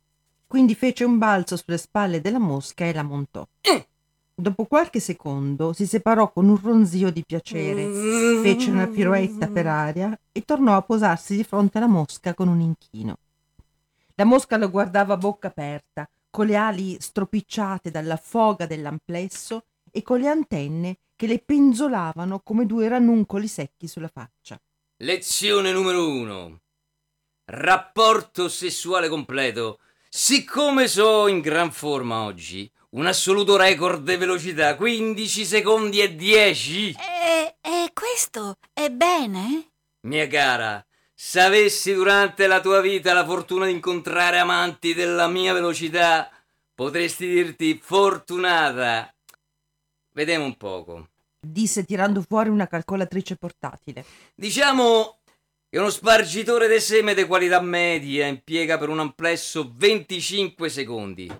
quindi 0.46 0.74
fece 0.74 1.04
un 1.04 1.16
balzo 1.16 1.56
sulle 1.56 1.78
spalle 1.78 2.20
della 2.20 2.38
mosca 2.38 2.84
e 2.84 2.92
la 2.92 3.02
montò. 3.02 3.48
Eh. 3.62 3.88
Dopo 4.34 4.66
qualche 4.66 5.00
secondo 5.00 5.72
si 5.72 5.86
separò 5.86 6.30
con 6.32 6.50
un 6.50 6.60
ronzio 6.60 7.10
di 7.10 7.24
piacere, 7.24 8.42
fece 8.42 8.68
una 8.68 8.86
piroetta 8.88 9.48
per 9.48 9.66
aria 9.66 10.20
e 10.30 10.44
tornò 10.44 10.76
a 10.76 10.82
posarsi 10.82 11.34
di 11.34 11.42
fronte 11.42 11.78
alla 11.78 11.86
mosca 11.86 12.34
con 12.34 12.48
un 12.48 12.60
inchino. 12.60 13.16
La 14.16 14.26
mosca 14.26 14.58
lo 14.58 14.68
guardava 14.68 15.14
a 15.14 15.16
bocca 15.16 15.48
aperta, 15.48 16.06
con 16.28 16.44
le 16.44 16.56
ali 16.56 16.98
stropicciate 17.00 17.90
dalla 17.90 18.18
foga 18.18 18.66
dell'amplesso 18.66 19.64
e 19.90 20.02
con 20.02 20.20
le 20.20 20.28
antenne 20.28 20.98
che 21.16 21.26
le 21.26 21.38
penzolavano 21.38 22.40
come 22.40 22.66
due 22.66 22.86
ranuncoli 22.86 23.48
secchi 23.48 23.88
sulla 23.88 24.10
faccia. 24.12 24.60
Lezione 24.98 25.72
numero 25.72 26.06
uno. 26.06 26.60
Rapporto 27.52 28.48
sessuale 28.48 29.08
completo. 29.08 29.80
Siccome 30.08 30.86
so 30.86 31.26
in 31.26 31.40
gran 31.40 31.72
forma 31.72 32.22
oggi, 32.22 32.70
un 32.90 33.06
assoluto 33.06 33.56
record 33.56 34.08
di 34.08 34.14
velocità, 34.14 34.76
15 34.76 35.44
secondi 35.44 36.00
e 36.00 36.14
10. 36.14 36.90
E, 36.90 37.56
e 37.60 37.90
questo 37.92 38.54
è 38.72 38.88
bene? 38.90 39.70
Mia 40.02 40.28
cara, 40.28 40.86
se 41.12 41.40
avessi 41.40 41.92
durante 41.92 42.46
la 42.46 42.60
tua 42.60 42.80
vita 42.80 43.12
la 43.12 43.24
fortuna 43.24 43.66
di 43.66 43.72
incontrare 43.72 44.38
amanti 44.38 44.94
della 44.94 45.26
mia 45.26 45.52
velocità, 45.52 46.30
potresti 46.72 47.26
dirti 47.26 47.80
fortunata. 47.82 49.12
Vediamo 50.12 50.44
un 50.44 50.56
poco. 50.56 51.08
Disse 51.40 51.84
tirando 51.84 52.22
fuori 52.22 52.48
una 52.48 52.68
calcolatrice 52.68 53.34
portatile. 53.34 54.04
Diciamo 54.36 55.19
che 55.70 55.78
uno 55.78 55.88
spargitore 55.88 56.66
di 56.66 56.80
seme 56.80 57.14
di 57.14 57.24
qualità 57.24 57.60
media 57.60 58.26
impiega 58.26 58.76
per 58.76 58.88
un 58.88 58.98
amplesso 58.98 59.70
25 59.72 60.68
secondi. 60.68 61.30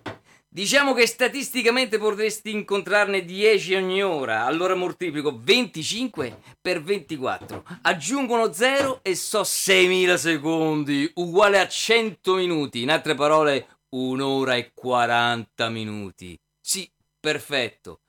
Diciamo 0.47 0.93
che 0.93 1.05
statisticamente 1.05 1.97
potresti 1.97 2.51
incontrarne 2.51 3.25
10 3.25 3.75
ogni 3.75 4.01
ora, 4.01 4.45
allora 4.45 4.73
moltiplico 4.73 5.37
25 5.37 6.39
per 6.61 6.81
24. 6.81 7.63
Aggiungo 7.81 8.35
uno 8.35 8.53
0 8.53 9.01
e 9.01 9.15
so 9.15 9.41
6.000 9.41 10.15
secondi, 10.15 11.11
uguale 11.15 11.59
a 11.59 11.67
100 11.67 12.35
minuti. 12.35 12.83
In 12.83 12.89
altre 12.91 13.15
parole, 13.15 13.79
un'ora 13.89 14.55
e 14.55 14.71
40 14.73 15.67
minuti. 15.67 16.39
Sì, 16.61 16.89
perfetto. 17.19 17.99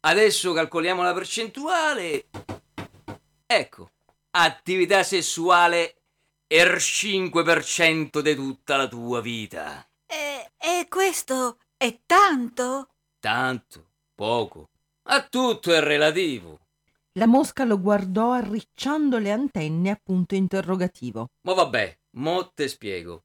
Adesso 0.00 0.52
calcoliamo 0.52 1.02
la 1.02 1.14
percentuale. 1.14 2.26
Ecco, 3.46 3.90
attività 4.30 5.02
sessuale 5.02 5.96
er 6.46 6.76
5% 6.76 8.20
di 8.20 8.34
tutta 8.34 8.76
la 8.76 8.88
tua 8.88 9.20
vita. 9.20 9.86
E, 10.06 10.50
e 10.58 10.86
questo 10.88 11.58
è 11.76 12.00
tanto? 12.04 12.88
Tanto, 13.20 13.92
poco. 14.14 14.70
A 15.08 15.22
tutto 15.22 15.72
è 15.72 15.80
relativo. 15.80 16.58
La 17.14 17.26
mosca 17.26 17.64
lo 17.64 17.80
guardò 17.80 18.32
arricciando 18.32 19.18
le 19.18 19.30
antenne 19.30 19.90
a 19.90 20.00
punto 20.02 20.34
interrogativo. 20.34 21.28
Ma 21.42 21.54
vabbè, 21.54 21.98
mo 22.16 22.50
te 22.52 22.68
spiego. 22.68 23.24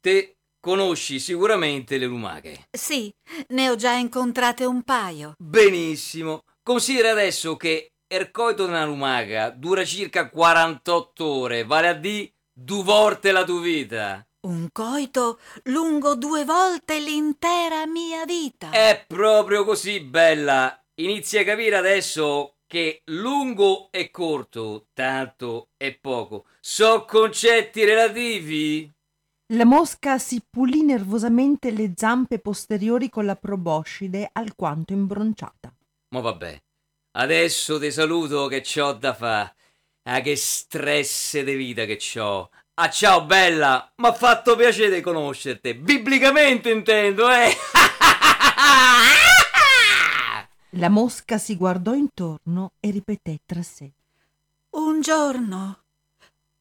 Te 0.00 0.38
conosci 0.60 1.20
sicuramente 1.20 1.98
le 1.98 2.06
lumache. 2.06 2.66
Sì, 2.70 3.12
ne 3.48 3.70
ho 3.70 3.76
già 3.76 3.92
incontrate 3.92 4.64
un 4.64 4.82
paio. 4.82 5.34
Benissimo. 5.38 6.42
Considera 6.62 7.10
adesso 7.10 7.56
che 7.56 7.92
il 8.18 8.30
coito 8.32 8.64
di 8.64 8.70
una 8.70 8.84
lumaca 8.84 9.50
dura 9.50 9.84
circa 9.84 10.28
48 10.28 11.24
ore, 11.24 11.64
vale 11.64 11.88
a 11.88 11.94
dire 11.94 12.32
due 12.52 12.82
volte 12.82 13.30
la 13.30 13.44
tua 13.44 13.60
vita. 13.60 14.26
Un 14.46 14.68
coito 14.72 15.38
lungo 15.64 16.16
due 16.16 16.44
volte 16.44 16.98
l'intera 16.98 17.86
mia 17.86 18.24
vita. 18.24 18.70
È 18.70 19.04
proprio 19.06 19.64
così, 19.64 20.00
bella. 20.00 20.76
Inizi 20.94 21.38
a 21.38 21.44
capire 21.44 21.76
adesso 21.76 22.56
che 22.66 23.02
lungo 23.06 23.88
e 23.92 24.10
corto, 24.10 24.88
tanto 24.92 25.68
e 25.76 25.94
poco, 25.94 26.46
sono 26.60 27.04
concetti 27.04 27.84
relativi. 27.84 28.90
La 29.52 29.64
mosca 29.64 30.18
si 30.18 30.42
pulì 30.48 30.82
nervosamente 30.82 31.70
le 31.70 31.92
zampe 31.96 32.38
posteriori 32.38 33.08
con 33.08 33.24
la 33.24 33.36
proboscide 33.36 34.28
alquanto 34.32 34.92
imbronciata. 34.92 35.72
Ma 36.14 36.20
vabbè, 36.20 36.60
adesso 37.12 37.78
ti 37.78 37.90
saluto 37.90 38.46
che 38.46 38.60
c'ho 38.60 38.92
da 38.92 39.14
fa. 39.14 39.54
Ah, 40.04 40.20
che 40.20 40.36
stress 40.36 41.40
di 41.40 41.54
vita 41.54 41.84
che 41.84 41.96
c'ho. 41.96 42.50
Ah, 42.74 42.88
ciao 42.88 43.24
bella, 43.24 43.92
m'ha 43.96 44.12
fatto 44.12 44.56
piacere 44.56 45.00
conoscerti. 45.00 45.74
Biblicamente 45.74 46.70
intendo, 46.70 47.30
eh. 47.30 47.54
La 50.74 50.88
mosca 50.88 51.36
si 51.36 51.56
guardò 51.56 51.94
intorno 51.94 52.72
e 52.80 52.90
ripeté 52.90 53.40
tra 53.44 53.62
sé. 53.62 53.90
Un 54.70 55.00
giorno. 55.00 55.78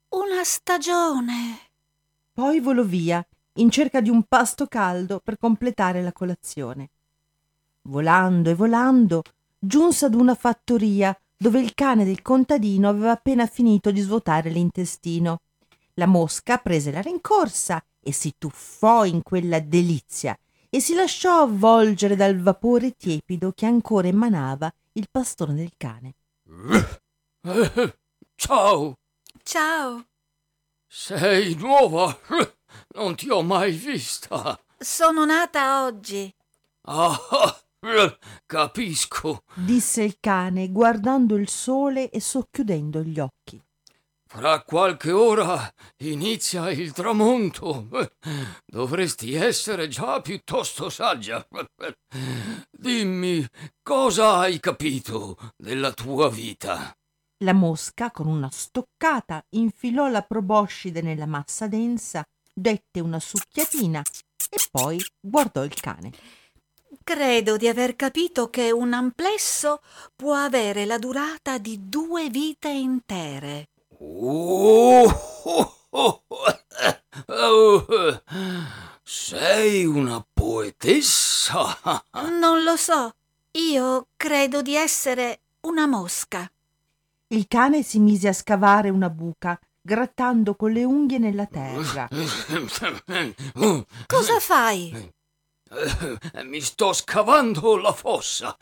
Una 0.09 0.43
stagione. 0.43 1.59
Poi 2.33 2.59
volò 2.59 2.83
via 2.83 3.25
in 3.53 3.69
cerca 3.69 4.01
di 4.01 4.09
un 4.09 4.23
pasto 4.23 4.65
caldo 4.67 5.19
per 5.19 5.37
completare 5.37 6.01
la 6.01 6.11
colazione. 6.11 6.89
Volando 7.83 8.49
e 8.49 8.55
volando, 8.55 9.21
giunse 9.59 10.05
ad 10.05 10.15
una 10.15 10.35
fattoria 10.35 11.15
dove 11.37 11.59
il 11.59 11.73
cane 11.73 12.05
del 12.05 12.21
contadino 12.21 12.89
aveva 12.89 13.11
appena 13.11 13.45
finito 13.45 13.91
di 13.91 13.99
svuotare 14.01 14.49
l'intestino. 14.49 15.41
La 15.95 16.05
mosca 16.05 16.57
prese 16.57 16.91
la 16.91 17.01
rincorsa 17.01 17.83
e 18.01 18.11
si 18.11 18.33
tuffò 18.37 19.05
in 19.05 19.21
quella 19.21 19.59
delizia 19.59 20.37
e 20.69 20.79
si 20.79 20.93
lasciò 20.93 21.41
avvolgere 21.41 22.15
dal 22.15 22.39
vapore 22.39 22.91
tiepido 22.91 23.51
che 23.53 23.65
ancora 23.65 24.07
emanava 24.07 24.71
il 24.93 25.07
pastone 25.11 25.55
del 25.55 25.73
cane. 25.77 26.13
Ciao, 28.35 28.93
Ciao. 29.43 30.05
sei 30.87 31.55
nuova? 31.55 32.17
Non 32.93 33.15
ti 33.15 33.29
ho 33.29 33.41
mai 33.41 33.71
vista. 33.71 34.57
Sono 34.77 35.25
nata 35.25 35.83
oggi. 35.85 36.31
Ah, 36.83 37.19
capisco. 38.45 39.43
disse 39.55 40.03
il 40.03 40.17
cane 40.19 40.69
guardando 40.69 41.35
il 41.35 41.49
sole 41.49 42.09
e 42.09 42.19
socchiudendo 42.19 43.01
gli 43.01 43.19
occhi. 43.19 43.61
Fra 44.31 44.61
qualche 44.61 45.11
ora 45.11 45.73
inizia 46.03 46.69
il 46.69 46.91
tramonto. 46.91 47.87
Dovresti 48.63 49.33
essere 49.33 49.87
già 49.87 50.21
piuttosto 50.21 50.91
saggia. 50.91 51.47
Dimmi, 52.69 53.43
cosa 53.81 54.37
hai 54.37 54.59
capito 54.59 55.35
della 55.57 55.91
tua 55.93 56.29
vita? 56.29 56.95
La 57.43 57.53
mosca, 57.53 58.11
con 58.11 58.27
una 58.27 58.49
stoccata, 58.51 59.43
infilò 59.55 60.07
la 60.09 60.21
proboscide 60.21 61.01
nella 61.01 61.25
massa 61.25 61.67
densa, 61.67 62.23
dette 62.53 62.99
una 62.99 63.19
succhiatina 63.19 64.03
e 64.49 64.57
poi 64.69 65.03
guardò 65.19 65.63
il 65.63 65.73
cane. 65.73 66.11
Credo 67.09 67.57
di 67.57 67.67
aver 67.67 67.95
capito 67.95 68.51
che 68.51 68.69
un 68.69 68.93
amplesso 68.93 69.81
può 70.15 70.35
avere 70.35 70.85
la 70.85 70.99
durata 70.99 71.57
di 71.57 71.89
due 71.89 72.29
vite 72.29 72.69
intere. 72.69 73.69
Oh, 73.97 75.05
oh, 75.43 75.75
oh, 75.89 76.23
oh, 77.25 77.85
sei 79.01 79.85
una 79.87 80.23
poetessa. 80.31 81.79
Non 82.39 82.61
lo 82.61 82.75
so. 82.75 83.15
Io 83.53 84.09
credo 84.15 84.61
di 84.61 84.75
essere 84.75 85.39
una 85.61 85.87
mosca. 85.87 86.47
Il 87.29 87.47
cane 87.47 87.81
si 87.81 87.97
mise 87.97 88.27
a 88.27 88.33
scavare 88.33 88.91
una 88.91 89.09
buca, 89.09 89.59
grattando 89.81 90.53
con 90.53 90.71
le 90.71 90.83
unghie 90.83 91.17
nella 91.17 91.47
terra. 91.47 92.07
Cosa 94.05 94.39
fai? 94.39 95.17
Eh, 95.71 96.43
mi 96.43 96.61
sto 96.61 96.93
scavando 96.93 97.77
la 97.77 97.93
fossa. 97.93 98.57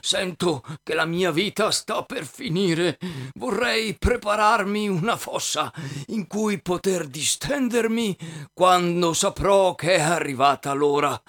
Sento 0.00 0.62
che 0.82 0.94
la 0.94 1.04
mia 1.04 1.30
vita 1.32 1.70
sta 1.70 2.04
per 2.04 2.24
finire. 2.24 2.98
Vorrei 3.34 3.96
prepararmi 3.98 4.88
una 4.88 5.16
fossa 5.16 5.72
in 6.06 6.26
cui 6.26 6.62
poter 6.62 7.06
distendermi 7.06 8.16
quando 8.52 9.12
saprò 9.12 9.74
che 9.74 9.96
è 9.96 10.00
arrivata 10.00 10.72
l'ora. 10.72 11.20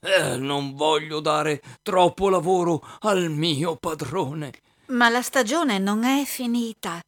Eh, 0.00 0.36
non 0.36 0.74
voglio 0.74 1.20
dare 1.20 1.60
troppo 1.82 2.28
lavoro 2.28 2.84
al 3.00 3.30
mio 3.30 3.76
padrone. 3.76 4.52
Ma 4.86 5.08
la 5.08 5.22
stagione 5.22 5.78
non 5.78 6.04
è 6.04 6.24
finita. 6.24 7.00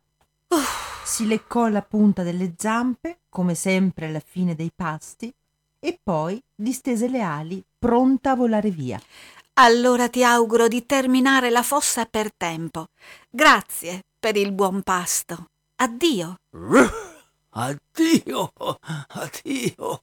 si 1.04 1.26
leccò 1.26 1.68
la 1.68 1.82
punta 1.82 2.22
delle 2.22 2.54
zampe, 2.56 3.20
come 3.28 3.54
sempre 3.54 4.06
alla 4.06 4.20
fine 4.20 4.54
dei 4.54 4.70
pasti, 4.74 5.34
e 5.84 5.98
poi 6.00 6.40
distese 6.54 7.08
le 7.08 7.22
ali, 7.22 7.60
pronta 7.76 8.30
a 8.30 8.36
volare 8.36 8.70
via. 8.70 9.00
Allora 9.54 10.08
ti 10.08 10.22
auguro 10.22 10.68
di 10.68 10.86
terminare 10.86 11.50
la 11.50 11.64
fossa 11.64 12.06
per 12.06 12.32
tempo. 12.32 12.86
Grazie 13.28 14.04
per 14.18 14.36
il 14.36 14.52
buon 14.52 14.82
pasto. 14.82 15.46
Addio. 15.76 16.36
Addio, 17.54 18.52
addio. 19.08 20.02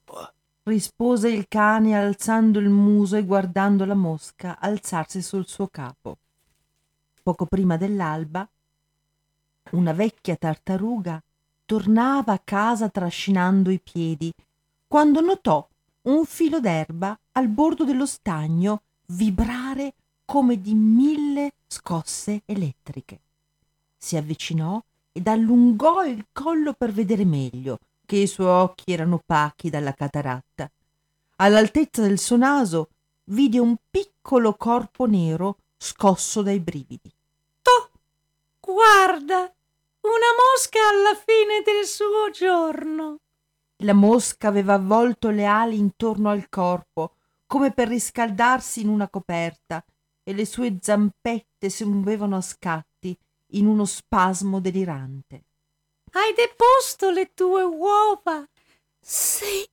rispose 0.64 1.30
il 1.30 1.46
cane 1.48 1.98
alzando 1.98 2.58
il 2.60 2.68
muso 2.68 3.16
e 3.16 3.24
guardando 3.24 3.86
la 3.86 3.94
mosca 3.94 4.58
alzarsi 4.60 5.22
sul 5.22 5.48
suo 5.48 5.66
capo. 5.68 6.18
Poco 7.22 7.46
prima 7.46 7.76
dell'alba, 7.78 8.46
una 9.70 9.92
vecchia 9.92 10.36
tartaruga 10.36 11.20
tornava 11.64 12.34
a 12.34 12.40
casa 12.42 12.88
trascinando 12.88 13.70
i 13.70 13.80
piedi, 13.80 14.32
quando 14.90 15.20
notò 15.20 15.64
un 16.02 16.24
filo 16.24 16.58
d'erba 16.58 17.16
al 17.34 17.46
bordo 17.46 17.84
dello 17.84 18.06
stagno 18.06 18.82
vibrare 19.10 19.94
come 20.24 20.60
di 20.60 20.74
mille 20.74 21.52
scosse 21.68 22.42
elettriche. 22.44 23.20
Si 23.96 24.16
avvicinò 24.16 24.82
ed 25.12 25.28
allungò 25.28 26.04
il 26.04 26.26
collo 26.32 26.72
per 26.72 26.90
vedere 26.90 27.24
meglio, 27.24 27.78
che 28.04 28.16
i 28.16 28.26
suoi 28.26 28.48
occhi 28.48 28.92
erano 28.92 29.14
opachi 29.22 29.70
dalla 29.70 29.94
cataratta. 29.94 30.68
All'altezza 31.36 32.02
del 32.02 32.18
suo 32.18 32.36
naso 32.36 32.88
vide 33.26 33.60
un 33.60 33.76
piccolo 33.88 34.54
corpo 34.54 35.06
nero 35.06 35.58
scosso 35.76 36.42
dai 36.42 36.58
brividi. 36.58 37.12
Toh, 37.62 37.90
guarda, 38.58 39.36
una 39.36 40.30
mosca 40.36 40.80
alla 40.88 41.14
fine 41.14 41.62
del 41.64 41.86
suo 41.86 42.30
giorno. 42.32 43.20
La 43.82 43.94
mosca 43.94 44.48
aveva 44.48 44.74
avvolto 44.74 45.30
le 45.30 45.46
ali 45.46 45.78
intorno 45.78 46.28
al 46.28 46.48
corpo, 46.48 47.14
come 47.46 47.72
per 47.72 47.88
riscaldarsi 47.88 48.82
in 48.82 48.88
una 48.88 49.08
coperta, 49.08 49.82
e 50.22 50.34
le 50.34 50.44
sue 50.44 50.78
zampette 50.80 51.70
si 51.70 51.84
muovevano 51.84 52.36
a 52.36 52.40
scatti 52.42 53.16
in 53.52 53.66
uno 53.66 53.86
spasmo 53.86 54.60
delirante. 54.60 55.44
Hai 56.12 56.34
deposto 56.34 57.10
le 57.10 57.32
tue 57.32 57.62
uova. 57.62 58.46
Sì. 59.00 59.66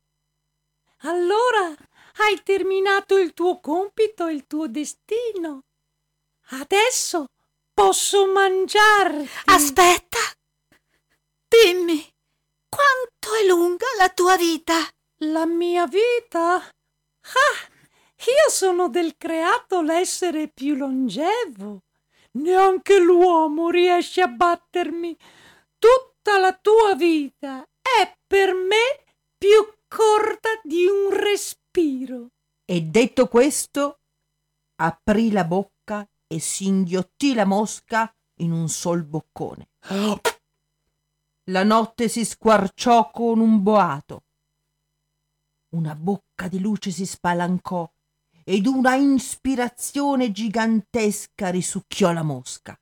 Allora 1.01 1.75
hai 2.19 2.41
terminato 2.43 3.17
il 3.17 3.33
tuo 3.33 3.59
compito 3.59 4.25
e 4.27 4.33
il 4.33 4.47
tuo 4.47 4.67
destino. 4.67 5.63
Adesso 6.49 7.25
posso 7.73 8.31
mangiarti. 8.31 9.29
Aspetta. 9.45 10.17
Dimmi, 11.47 12.03
quanto 12.69 13.35
è 13.41 13.45
lunga 13.47 13.85
la 13.97 14.09
tua 14.09 14.37
vita? 14.37 14.75
La 15.21 15.45
mia 15.45 15.87
vita? 15.87 16.55
Ah, 16.55 17.75
io 18.17 18.49
sono 18.49 18.89
del 18.89 19.15
creato 19.17 19.81
l'essere 19.81 20.47
più 20.47 20.75
longevo. 20.75 21.81
Neanche 22.31 22.99
l'uomo 22.99 23.69
riesce 23.69 24.21
a 24.21 24.27
battermi. 24.27 25.17
Tutta 25.77 26.37
la 26.39 26.53
tua 26.53 26.95
vita 26.95 27.63
è 27.81 28.15
per 28.25 28.53
me 28.53 29.03
più 29.37 29.73
corta 29.87 30.49
di 30.63 30.85
un 30.85 31.11
respiro. 31.11 32.27
E 32.65 32.81
detto 32.81 33.27
questo, 33.27 33.99
aprì 34.75 35.31
la 35.31 35.45
bocca 35.45 36.07
e 36.27 36.39
si 36.39 36.65
inghiottì 36.65 37.33
la 37.33 37.45
mosca 37.45 38.13
in 38.41 38.51
un 38.51 38.67
sol 38.67 39.03
boccone. 39.03 39.69
La 41.49 41.63
notte 41.63 42.09
si 42.09 42.25
squarciò 42.25 43.09
con 43.09 43.39
un 43.39 43.63
boato. 43.63 44.23
Una 45.69 45.95
bocca 45.95 46.49
di 46.49 46.59
luce 46.59 46.91
si 46.91 47.05
spalancò 47.05 47.89
ed 48.43 48.65
una 48.65 48.95
ispirazione 48.95 50.33
gigantesca 50.33 51.47
risucchiò 51.47 52.11
la 52.11 52.23
mosca. 52.23 52.77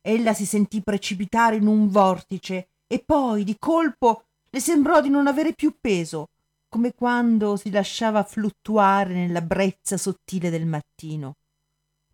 Ella 0.00 0.34
si 0.34 0.46
sentì 0.46 0.82
precipitare 0.82 1.54
in 1.54 1.68
un 1.68 1.86
vortice 1.88 2.70
e 2.88 2.98
poi, 2.98 3.44
di 3.44 3.56
colpo, 3.56 4.24
le 4.50 4.58
sembrò 4.58 5.00
di 5.00 5.08
non 5.08 5.28
avere 5.28 5.52
più 5.52 5.76
peso, 5.80 6.30
come 6.68 6.92
quando 6.92 7.54
si 7.54 7.70
lasciava 7.70 8.24
fluttuare 8.24 9.14
nella 9.14 9.42
brezza 9.42 9.96
sottile 9.96 10.50
del 10.50 10.66
mattino. 10.66 11.36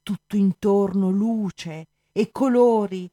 Tutto 0.02 0.36
intorno 0.36 1.08
luce 1.08 1.86
e 2.12 2.30
colori, 2.30 3.10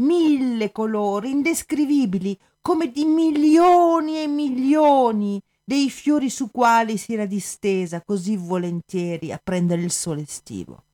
mille 0.00 0.72
colori 0.72 1.30
indescrivibili, 1.30 2.38
come 2.60 2.90
di 2.90 3.04
milioni 3.04 4.22
e 4.22 4.26
milioni 4.26 5.40
dei 5.64 5.88
fiori 5.88 6.28
su 6.30 6.50
quali 6.50 6.98
si 6.98 7.14
era 7.14 7.26
distesa 7.26 8.02
così 8.02 8.36
volentieri 8.36 9.32
a 9.32 9.40
prendere 9.42 9.82
il 9.82 9.92
sole 9.92 10.22
estivo. 10.22 10.84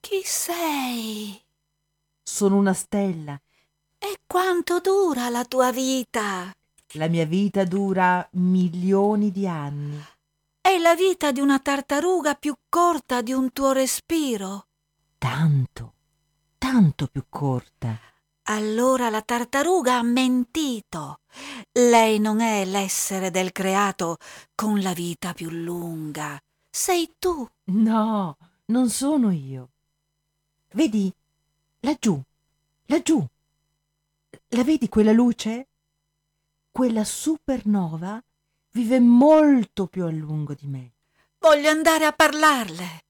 Chi 0.00 0.20
sei? 0.24 1.40
Sono 2.22 2.56
una 2.56 2.72
stella. 2.72 3.40
E 3.98 4.20
quanto 4.26 4.80
dura 4.80 5.28
la 5.28 5.44
tua 5.44 5.72
vita? 5.72 6.52
La 6.92 7.08
mia 7.08 7.26
vita 7.26 7.64
dura 7.64 8.26
milioni 8.32 9.30
di 9.30 9.46
anni. 9.46 9.98
È 10.60 10.76
la 10.78 10.94
vita 10.94 11.32
di 11.32 11.40
una 11.40 11.58
tartaruga 11.58 12.34
più 12.34 12.54
corta 12.68 13.22
di 13.22 13.32
un 13.32 13.52
tuo 13.52 13.72
respiro. 13.72 14.66
Tanto, 15.18 15.94
tanto 16.58 17.06
più 17.06 17.24
corta. 17.28 17.98
Allora 18.50 19.08
la 19.10 19.22
tartaruga 19.22 19.98
ha 19.98 20.02
mentito. 20.02 21.20
Lei 21.72 22.18
non 22.18 22.40
è 22.40 22.64
l'essere 22.64 23.30
del 23.30 23.52
creato 23.52 24.18
con 24.54 24.80
la 24.80 24.92
vita 24.92 25.32
più 25.32 25.50
lunga. 25.50 26.40
Sei 26.68 27.14
tu. 27.18 27.48
No, 27.64 28.36
non 28.66 28.88
sono 28.90 29.30
io. 29.30 29.70
Vedi, 30.72 31.12
laggiù, 31.80 32.20
laggiù. 32.86 33.24
La 34.48 34.64
vedi 34.64 34.88
quella 34.88 35.12
luce? 35.12 35.68
Quella 36.70 37.04
supernova 37.04 38.22
vive 38.72 39.00
molto 39.00 39.86
più 39.86 40.04
a 40.04 40.10
lungo 40.10 40.54
di 40.54 40.66
me. 40.66 40.92
Voglio 41.38 41.68
andare 41.68 42.04
a 42.04 42.12
parlarle. 42.12 43.04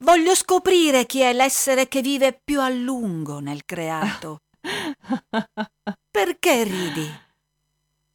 Voglio 0.00 0.34
scoprire 0.34 1.06
chi 1.06 1.20
è 1.20 1.32
l'essere 1.32 1.88
che 1.88 2.00
vive 2.00 2.38
più 2.42 2.60
a 2.60 2.68
lungo 2.68 3.40
nel 3.40 3.64
creato. 3.64 4.40
Perché 6.10 6.64
ridi? 6.64 7.08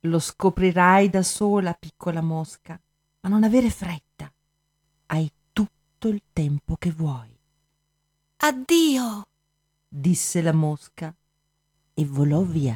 Lo 0.01 0.19
scoprirai 0.19 1.09
da 1.09 1.23
sola, 1.23 1.73
piccola 1.73 2.21
mosca, 2.21 2.79
ma 3.21 3.29
non 3.29 3.43
avere 3.43 3.69
fretta. 3.69 4.31
Hai 5.07 5.31
tutto 5.53 6.09
il 6.09 6.21
tempo 6.33 6.75
che 6.77 6.91
vuoi. 6.91 7.33
Addio, 8.37 9.25
disse 9.87 10.41
la 10.41 10.51
mosca 10.51 11.13
e 11.93 12.05
volò 12.05 12.41
via. 12.41 12.75